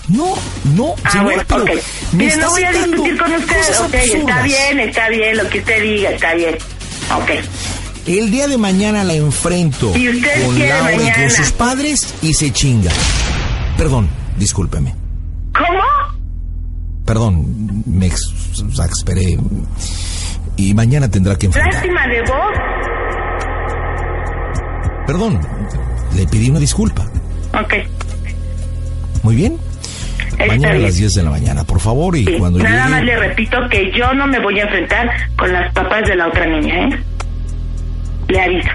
No, 0.07 0.35
no, 0.75 0.95
ah, 1.03 1.11
señora, 1.11 1.45
pero 1.47 1.65
Mire, 2.13 2.37
no 2.37 2.49
voy 2.49 2.63
a 2.63 2.71
discutir 2.71 3.17
con 3.17 3.33
usted. 3.33 3.59
Está 3.59 4.41
bien, 4.43 4.79
está 4.79 5.09
bien, 5.09 5.37
lo 5.37 5.49
que 5.49 5.59
usted 5.59 5.81
diga, 5.81 6.09
está 6.11 6.33
bien. 6.33 6.55
Ok. 7.15 7.31
El 8.07 8.31
día 8.31 8.47
de 8.47 8.57
mañana 8.57 9.03
la 9.03 9.15
enfrento 9.15 9.91
¿Y 9.97 10.07
usted 10.07 10.45
con 10.45 10.57
Laura 10.57 10.93
y 10.95 11.11
con 11.11 11.29
sus 11.29 11.51
padres 11.51 12.13
y 12.21 12.33
se 12.33 12.51
chinga. 12.51 12.91
Perdón, 13.77 14.09
discúlpeme. 14.37 15.06
¿Cómo? 15.57 15.79
Perdón, 17.05 17.83
me 17.85 18.07
exasperé. 18.07 19.37
Y 20.57 20.73
mañana 20.73 21.09
tendrá 21.09 21.35
que 21.37 21.45
enfrentar. 21.45 21.73
¿Lástima 21.73 22.07
de 22.07 22.21
vos? 22.21 22.77
Perdón, 25.05 25.39
le 26.15 26.27
pedí 26.27 26.49
una 26.49 26.59
disculpa. 26.59 27.05
Ok. 27.53 27.75
Muy 29.23 29.35
bien. 29.35 29.57
mañana 30.37 30.75
a 30.75 30.79
las 30.79 30.95
10 30.95 31.13
de 31.13 31.23
la 31.23 31.29
mañana, 31.29 31.63
por 31.63 31.79
favor, 31.79 32.15
y 32.15 32.25
cuando 32.37 32.59
Nada 32.59 32.89
más 32.89 33.03
le 33.03 33.17
repito 33.17 33.57
que 33.71 33.91
yo 33.97 34.13
no 34.13 34.27
me 34.27 34.39
voy 34.39 34.59
a 34.59 34.63
enfrentar 34.63 35.09
con 35.37 35.51
las 35.51 35.73
papás 35.73 36.07
de 36.07 36.15
la 36.15 36.27
otra 36.27 36.45
niña, 36.45 36.87
¿eh? 36.87 37.03
Le 38.27 38.41
aviso. 38.41 38.69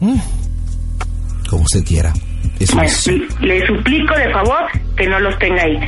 Mm. 0.00 0.18
Como 1.48 1.62
usted 1.62 1.82
quiera. 1.84 2.12
Le 3.40 3.66
suplico 3.66 4.14
de 4.16 4.30
favor 4.32 4.66
que 4.96 5.06
no 5.06 5.20
los 5.20 5.38
tenga 5.38 5.62
ahí. 5.62 5.78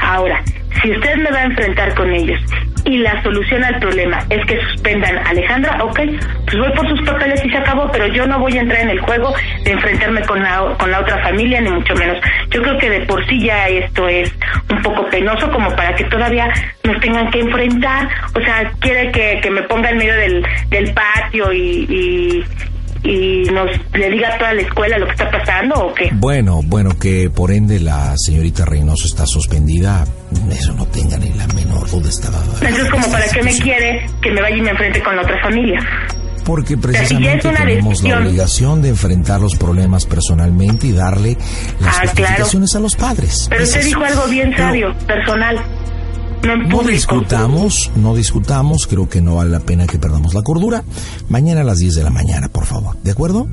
Ahora, 0.00 0.42
si 0.82 0.90
usted 0.90 1.16
me 1.16 1.30
va 1.30 1.40
a 1.40 1.44
enfrentar 1.44 1.94
con 1.94 2.10
ellos 2.12 2.40
y 2.84 2.98
la 2.98 3.22
solución 3.22 3.62
al 3.62 3.78
problema 3.78 4.18
es 4.30 4.44
que 4.46 4.58
suspendan 4.62 5.18
a 5.18 5.30
Alejandra, 5.30 5.84
ok, 5.84 6.00
pues 6.46 6.58
voy 6.58 6.72
por 6.74 6.88
sus 6.88 7.02
papeles 7.02 7.44
y 7.44 7.50
se 7.50 7.56
acabó, 7.58 7.90
pero 7.92 8.06
yo 8.06 8.26
no 8.26 8.38
voy 8.38 8.56
a 8.56 8.62
entrar 8.62 8.80
en 8.80 8.90
el 8.90 9.00
juego 9.00 9.34
de 9.64 9.72
enfrentarme 9.72 10.22
con 10.22 10.42
la, 10.42 10.74
con 10.78 10.90
la 10.90 11.00
otra 11.00 11.22
familia, 11.22 11.60
ni 11.60 11.70
mucho 11.70 11.94
menos. 11.94 12.16
Yo 12.50 12.62
creo 12.62 12.78
que 12.78 12.90
de 12.90 13.00
por 13.06 13.24
sí 13.26 13.44
ya 13.44 13.68
esto 13.68 14.08
es 14.08 14.32
un 14.70 14.80
poco 14.82 15.06
penoso 15.10 15.50
como 15.50 15.74
para 15.76 15.94
que 15.94 16.04
todavía 16.04 16.48
nos 16.84 16.98
tengan 17.00 17.30
que 17.30 17.40
enfrentar. 17.40 18.08
O 18.34 18.40
sea, 18.40 18.70
quiere 18.80 19.10
que, 19.12 19.40
que 19.42 19.50
me 19.50 19.62
ponga 19.64 19.90
en 19.90 19.98
medio 19.98 20.14
del, 20.14 20.46
del 20.70 20.94
patio 20.94 21.52
y, 21.52 21.86
y 21.88 22.44
nos 23.02 23.70
le 23.92 24.10
diga 24.10 24.34
a 24.34 24.38
toda 24.38 24.54
la 24.54 24.62
escuela 24.62 24.98
lo 24.98 25.06
que 25.06 25.12
está 25.12 25.30
pasando 25.30 25.74
o 25.86 25.94
qué? 25.94 26.10
Bueno, 26.12 26.60
bueno, 26.64 26.98
que 26.98 27.30
por 27.30 27.50
ende 27.50 27.80
la 27.80 28.14
señorita 28.16 28.64
Reynoso 28.64 29.06
está 29.06 29.26
suspendida, 29.26 30.04
eso 30.50 30.72
no 30.74 30.86
tenga 30.86 31.16
ni 31.18 31.30
la 31.32 31.46
menor 31.48 31.88
duda. 31.90 32.08
Estaba 32.08 32.38
Entonces, 32.60 32.90
como 32.90 33.10
para 33.10 33.26
qué 33.28 33.42
me 33.42 33.56
quiere 33.56 34.06
que 34.20 34.30
me 34.30 34.42
vaya 34.42 34.56
y 34.56 34.62
me 34.62 34.70
enfrente 34.70 35.02
con 35.02 35.16
la 35.16 35.22
otra 35.22 35.40
familia. 35.42 35.80
Porque 36.44 36.76
precisamente 36.76 37.48
tenemos 37.48 38.02
la 38.02 38.18
obligación 38.18 38.82
de 38.82 38.88
enfrentar 38.88 39.40
los 39.40 39.56
problemas 39.56 40.06
personalmente 40.06 40.88
y 40.88 40.92
darle 40.92 41.36
las 41.80 41.96
ah, 41.96 42.00
justificaciones 42.02 42.74
a 42.74 42.80
los 42.80 42.96
padres. 42.96 43.46
Pero 43.48 43.62
usted 43.62 43.84
dijo 43.84 44.02
algo 44.02 44.26
bien 44.26 44.52
sabio, 44.56 44.92
personal. 45.06 45.60
No, 46.42 46.82
discutamos, 46.82 47.92
no 47.96 48.14
discutamos, 48.14 48.86
creo 48.86 49.08
que 49.08 49.20
no 49.20 49.36
vale 49.36 49.50
la 49.50 49.60
pena 49.60 49.86
que 49.86 49.98
perdamos 49.98 50.32
la 50.32 50.42
cordura. 50.42 50.82
Mañana 51.28 51.60
a 51.60 51.64
las 51.64 51.78
10 51.78 51.96
de 51.96 52.02
la 52.02 52.10
mañana, 52.10 52.48
por 52.48 52.64
favor, 52.64 52.96
¿de 53.02 53.10
acuerdo? 53.10 53.46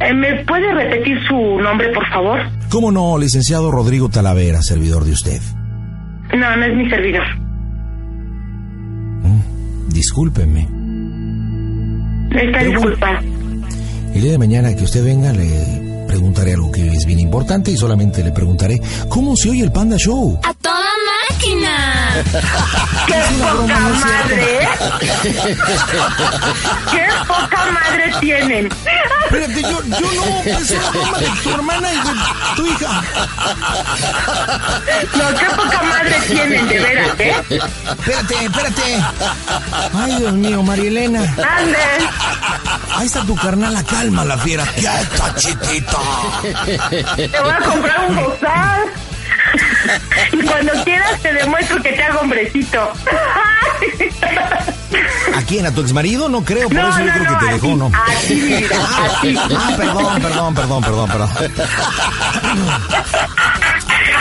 Eh, 0.00 0.14
¿Me 0.14 0.44
puede 0.44 0.72
repetir 0.72 1.18
su 1.26 1.34
nombre, 1.34 1.92
por 1.92 2.06
favor? 2.08 2.40
¿Cómo 2.70 2.92
no, 2.92 3.18
licenciado 3.18 3.70
Rodrigo 3.72 4.08
Talavera, 4.08 4.62
servidor 4.62 5.04
de 5.04 5.12
usted? 5.12 5.40
No, 6.36 6.56
no 6.56 6.64
es 6.64 6.76
mi 6.76 6.88
servidor. 6.88 7.24
Mm, 9.22 9.88
discúlpeme. 9.88 10.68
Está 12.30 12.62
disculpa. 12.62 13.20
El 14.14 14.22
día 14.22 14.32
de 14.32 14.38
mañana 14.38 14.74
que 14.76 14.84
usted 14.84 15.04
venga 15.04 15.32
le 15.32 16.04
preguntaré 16.06 16.54
algo 16.54 16.70
que 16.70 16.86
es 16.86 17.04
bien 17.04 17.18
importante 17.20 17.70
y 17.70 17.76
solamente 17.76 18.22
le 18.22 18.32
preguntaré 18.32 18.80
cómo 19.08 19.36
se 19.36 19.50
oye 19.50 19.62
el 19.62 19.72
Panda 19.72 19.96
Show. 19.96 20.38
A. 20.42 20.59
¡Qué 23.06 23.22
poca 23.38 23.78
madre! 23.78 24.68
¡Qué 26.90 27.06
poca 27.26 27.66
madre 27.72 28.12
tienen! 28.20 28.68
Espérate, 29.24 29.62
yo, 29.62 29.82
yo 29.84 30.12
no, 30.12 30.58
es 30.58 30.70
una 30.70 30.90
broma 30.90 31.18
de 31.18 31.28
tu 31.42 31.50
hermana 31.50 31.92
y 31.92 31.96
de 31.96 32.12
tu 32.56 32.66
hija. 32.66 33.02
No, 35.14 35.38
qué 35.38 35.46
poca 35.56 35.82
madre 35.82 36.16
tienen, 36.26 36.68
de 36.68 36.78
veras, 36.80 37.20
¿eh? 37.20 37.34
Espérate, 37.50 38.44
espérate. 38.44 39.04
Ay, 39.94 40.16
Dios 40.16 40.32
mío, 40.32 40.62
María 40.62 40.88
Elena. 40.88 41.20
¡Ande! 41.22 41.78
Ahí 42.96 43.06
está 43.06 43.22
tu 43.22 43.36
carnal, 43.36 43.72
la 43.72 43.84
calma, 43.84 44.24
la 44.24 44.36
fiera. 44.38 44.64
Ya 44.76 45.00
está 45.00 45.34
chiquita. 45.36 45.98
Te 47.16 47.40
voy 47.40 47.50
a 47.50 47.58
comprar 47.58 48.06
un 48.08 48.16
bozal. 48.16 48.90
Y 50.32 50.42
cuando 50.42 50.72
quieras 50.84 51.20
te 51.22 51.32
demuestro 51.32 51.82
que 51.82 51.92
te 51.92 52.02
hago 52.02 52.20
hombrecito. 52.20 52.80
¿A 55.36 55.42
quién? 55.42 55.66
¿A 55.66 55.70
tu 55.72 55.80
exmarido? 55.80 56.28
No 56.28 56.44
creo, 56.44 56.68
por 56.68 56.76
No, 56.78 56.88
eso 56.90 56.98
yo 57.00 57.06
no, 57.06 57.12
creo 57.12 57.24
no, 57.24 57.38
que 57.38 57.46
te 57.46 57.52
dejó, 57.52 57.76
¿no? 57.76 57.86
a 57.94 58.04
ti, 58.26 58.34
mi 58.34 58.40
vida, 58.56 58.76
a 58.76 59.20
ti. 59.20 59.34
Ah, 59.38 59.72
perdón, 59.76 60.20
perdón, 60.22 60.54
perdón, 60.54 60.82
perdón, 60.84 61.08
perdón, 61.08 61.28
perdón. 61.48 61.52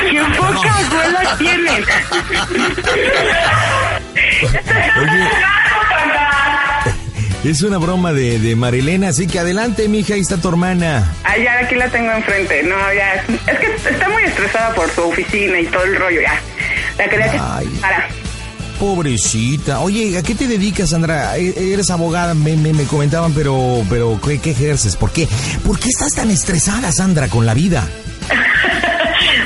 ¡Qué 0.09 0.21
poca 0.37 0.73
abuela 0.77 1.35
tienes! 1.37 1.85
Oye, 4.99 5.29
es 7.43 7.61
una 7.63 7.77
broma 7.77 8.13
de, 8.13 8.39
de 8.39 8.55
Marilena, 8.55 9.09
así 9.09 9.25
que 9.27 9.39
adelante, 9.39 9.87
mija, 9.87 10.13
ahí 10.15 10.19
está 10.21 10.37
tu 10.37 10.49
hermana. 10.49 11.13
Ah, 11.23 11.37
ya 11.37 11.59
aquí 11.59 11.75
la 11.75 11.87
tengo 11.89 12.11
enfrente. 12.11 12.63
No, 12.63 12.75
ya. 12.93 13.15
Es 13.47 13.59
que 13.59 13.89
está 13.89 14.09
muy 14.09 14.23
estresada 14.23 14.73
por 14.75 14.89
su 14.91 15.01
oficina 15.01 15.59
y 15.59 15.65
todo 15.67 15.83
el 15.83 15.95
rollo, 15.95 16.21
ya. 16.21 16.39
La 16.97 17.07
quería 17.09 17.31
que 17.31 17.37
Ay. 17.41 17.67
para. 17.81 18.07
Pobrecita. 18.79 19.81
Oye, 19.81 20.17
¿a 20.17 20.23
qué 20.23 20.35
te 20.35 20.47
dedicas, 20.47 20.91
Sandra? 20.91 21.37
E- 21.37 21.73
Eres 21.73 21.89
abogada, 21.89 22.33
me, 22.33 22.55
me, 22.55 22.71
me 22.73 22.83
comentaban, 22.85 23.33
pero, 23.33 23.83
pero 23.89 24.19
¿qué, 24.25 24.39
¿qué 24.39 24.51
ejerces? 24.51 24.95
¿Por 24.95 25.11
qué? 25.11 25.27
¿Por 25.65 25.77
qué 25.79 25.89
estás 25.89 26.13
tan 26.13 26.31
estresada, 26.31 26.91
Sandra, 26.91 27.27
con 27.27 27.45
la 27.45 27.53
vida? 27.53 27.87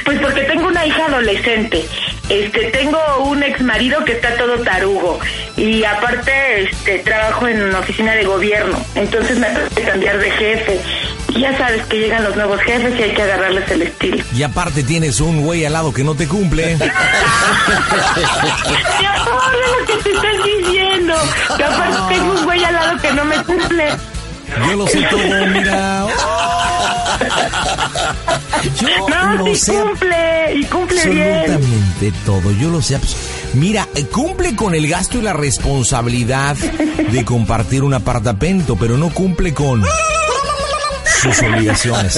Pues 0.06 0.20
porque 0.20 0.42
tengo 0.42 0.68
una 0.68 0.86
hija 0.86 1.06
adolescente. 1.06 1.86
Este, 2.30 2.72
tengo 2.72 3.00
un 3.26 3.44
ex 3.44 3.62
marido 3.62 4.04
que 4.06 4.14
está 4.14 4.36
todo 4.38 4.58
tarugo 4.60 5.20
y 5.58 5.84
aparte 5.84 6.64
este 6.64 7.00
trabajo 7.00 7.48
en 7.48 7.62
una 7.62 7.80
oficina 7.80 8.14
de 8.14 8.24
gobierno, 8.24 8.78
entonces 8.96 9.38
me 9.38 9.48
tengo 9.48 9.68
que 9.76 9.84
cambiar 9.84 10.18
de 10.20 10.32
jefe. 10.32 10.80
Y 11.36 11.42
ya 11.42 11.58
sabes 11.58 11.84
que 11.86 11.98
llegan 11.98 12.24
los 12.24 12.36
nuevos 12.36 12.62
jefes 12.62 12.98
y 12.98 13.04
hay 13.04 13.14
que 13.14 13.24
agarrarles 13.24 13.70
el 13.72 13.82
estilo. 13.82 14.24
Y 14.36 14.44
aparte 14.44 14.84
tienes 14.84 15.20
un 15.20 15.42
güey 15.42 15.66
al 15.66 15.74
lado 15.74 15.92
que 15.92 16.04
no 16.04 16.16
te 16.16 16.28
cumple. 16.28 16.78
¡Qué 16.78 16.86
horror 19.08 19.54
lo 19.80 19.86
que 19.86 19.96
te 20.04 20.12
estás 20.12 20.44
diciendo! 20.46 21.16
Que 21.58 21.64
aparte 21.64 22.16
tengo 22.16 22.34
un 22.34 22.44
güey 22.46 22.64
al 22.64 22.74
lado 22.74 23.02
que 23.02 23.14
no 23.14 23.26
me 23.26 23.36
cumple. 23.44 23.88
Yo 24.68 24.76
lo 24.76 24.88
sé 24.88 25.02
todo, 25.10 25.46
mira. 25.48 26.06
Yo 28.80 28.88
No, 29.10 29.34
lo 29.46 29.56
sé 29.56 29.74
cumple 29.74 30.56
y 30.56 30.64
cumple 30.66 31.06
bien. 31.06 31.40
absolutamente 31.40 32.14
todo. 32.26 32.52
Yo 32.52 32.70
lo 32.70 32.82
sé. 32.82 33.00
Mira, 33.54 33.88
eh, 33.96 34.06
cumple 34.06 34.56
con 34.56 34.74
el 34.74 34.88
gasto 34.88 35.18
y 35.20 35.22
la 35.22 35.34
responsabilidad 35.34 36.56
de 36.56 37.26
compartir 37.26 37.84
un 37.84 37.94
apartamento, 37.94 38.76
pero 38.76 38.98
no 38.98 39.10
cumple 39.10 39.54
con 39.54 39.84
sus 41.22 41.40
obligaciones. 41.42 42.16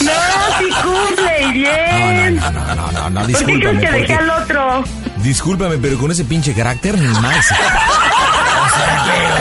No, 0.00 0.10
sí 0.58 0.68
cumple 0.82 1.40
y 1.42 1.46
No, 1.46 1.52
bien. 1.52 2.36
no, 2.36 2.50
no, 2.50 2.74
no, 2.74 2.92
no, 2.92 3.10
no, 3.10 3.20
¿Por 3.20 3.26
qué 3.28 3.32
crees 3.32 3.46
discúlpame. 3.46 3.80
que 3.80 3.86
dejé 3.90 3.98
porque- 3.98 4.14
al 4.14 4.30
otro? 4.30 4.84
Discúlpame, 5.18 5.78
pero 5.78 5.96
con 5.98 6.10
ese 6.10 6.24
pinche 6.24 6.52
carácter 6.52 6.98
ni 6.98 7.06
más. 7.20 7.46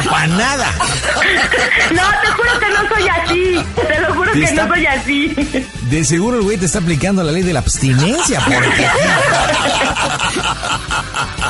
Para 0.09 0.27
nada. 0.37 0.71
No, 1.91 2.01
te 2.21 2.27
juro 2.31 2.59
que 2.59 2.69
no 2.69 2.89
soy 2.89 3.07
así. 3.09 3.65
Te 3.87 3.99
lo 4.01 4.13
juro 4.13 4.31
Te 4.31 4.39
que 4.39 4.45
está- 4.45 4.65
no 4.65 4.73
soy 4.75 4.85
así. 4.85 5.67
De 5.89 6.03
seguro 6.05 6.37
el 6.37 6.43
güey 6.43 6.57
te 6.57 6.65
está 6.65 6.79
aplicando 6.79 7.23
la 7.23 7.31
ley 7.31 7.43
de 7.43 7.53
la 7.53 7.59
abstinencia, 7.59 8.39
porque... 8.45 8.87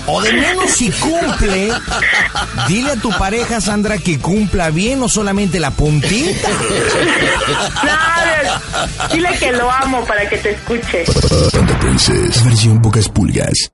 O 0.05 0.21
de 0.21 0.33
menos 0.33 0.69
si 0.71 0.91
cumple, 0.91 1.71
dile 2.67 2.91
a 2.91 2.95
tu 2.97 3.09
pareja, 3.11 3.61
Sandra, 3.61 3.97
que 3.97 4.19
cumpla 4.19 4.69
bien, 4.69 4.99
no 4.99 5.07
solamente 5.07 5.59
la 5.59 5.71
puntita. 5.71 6.49
No, 7.83 9.13
dile 9.13 9.29
que 9.39 9.51
lo 9.53 9.71
amo 9.71 10.03
para 10.05 10.27
que 10.27 10.37
te 10.37 10.51
escuche. 10.51 11.05
Panda 11.53 11.79
Princess. 11.79 12.43
Versión 12.43 12.81
pocas 12.81 13.07
pulgas. 13.09 13.71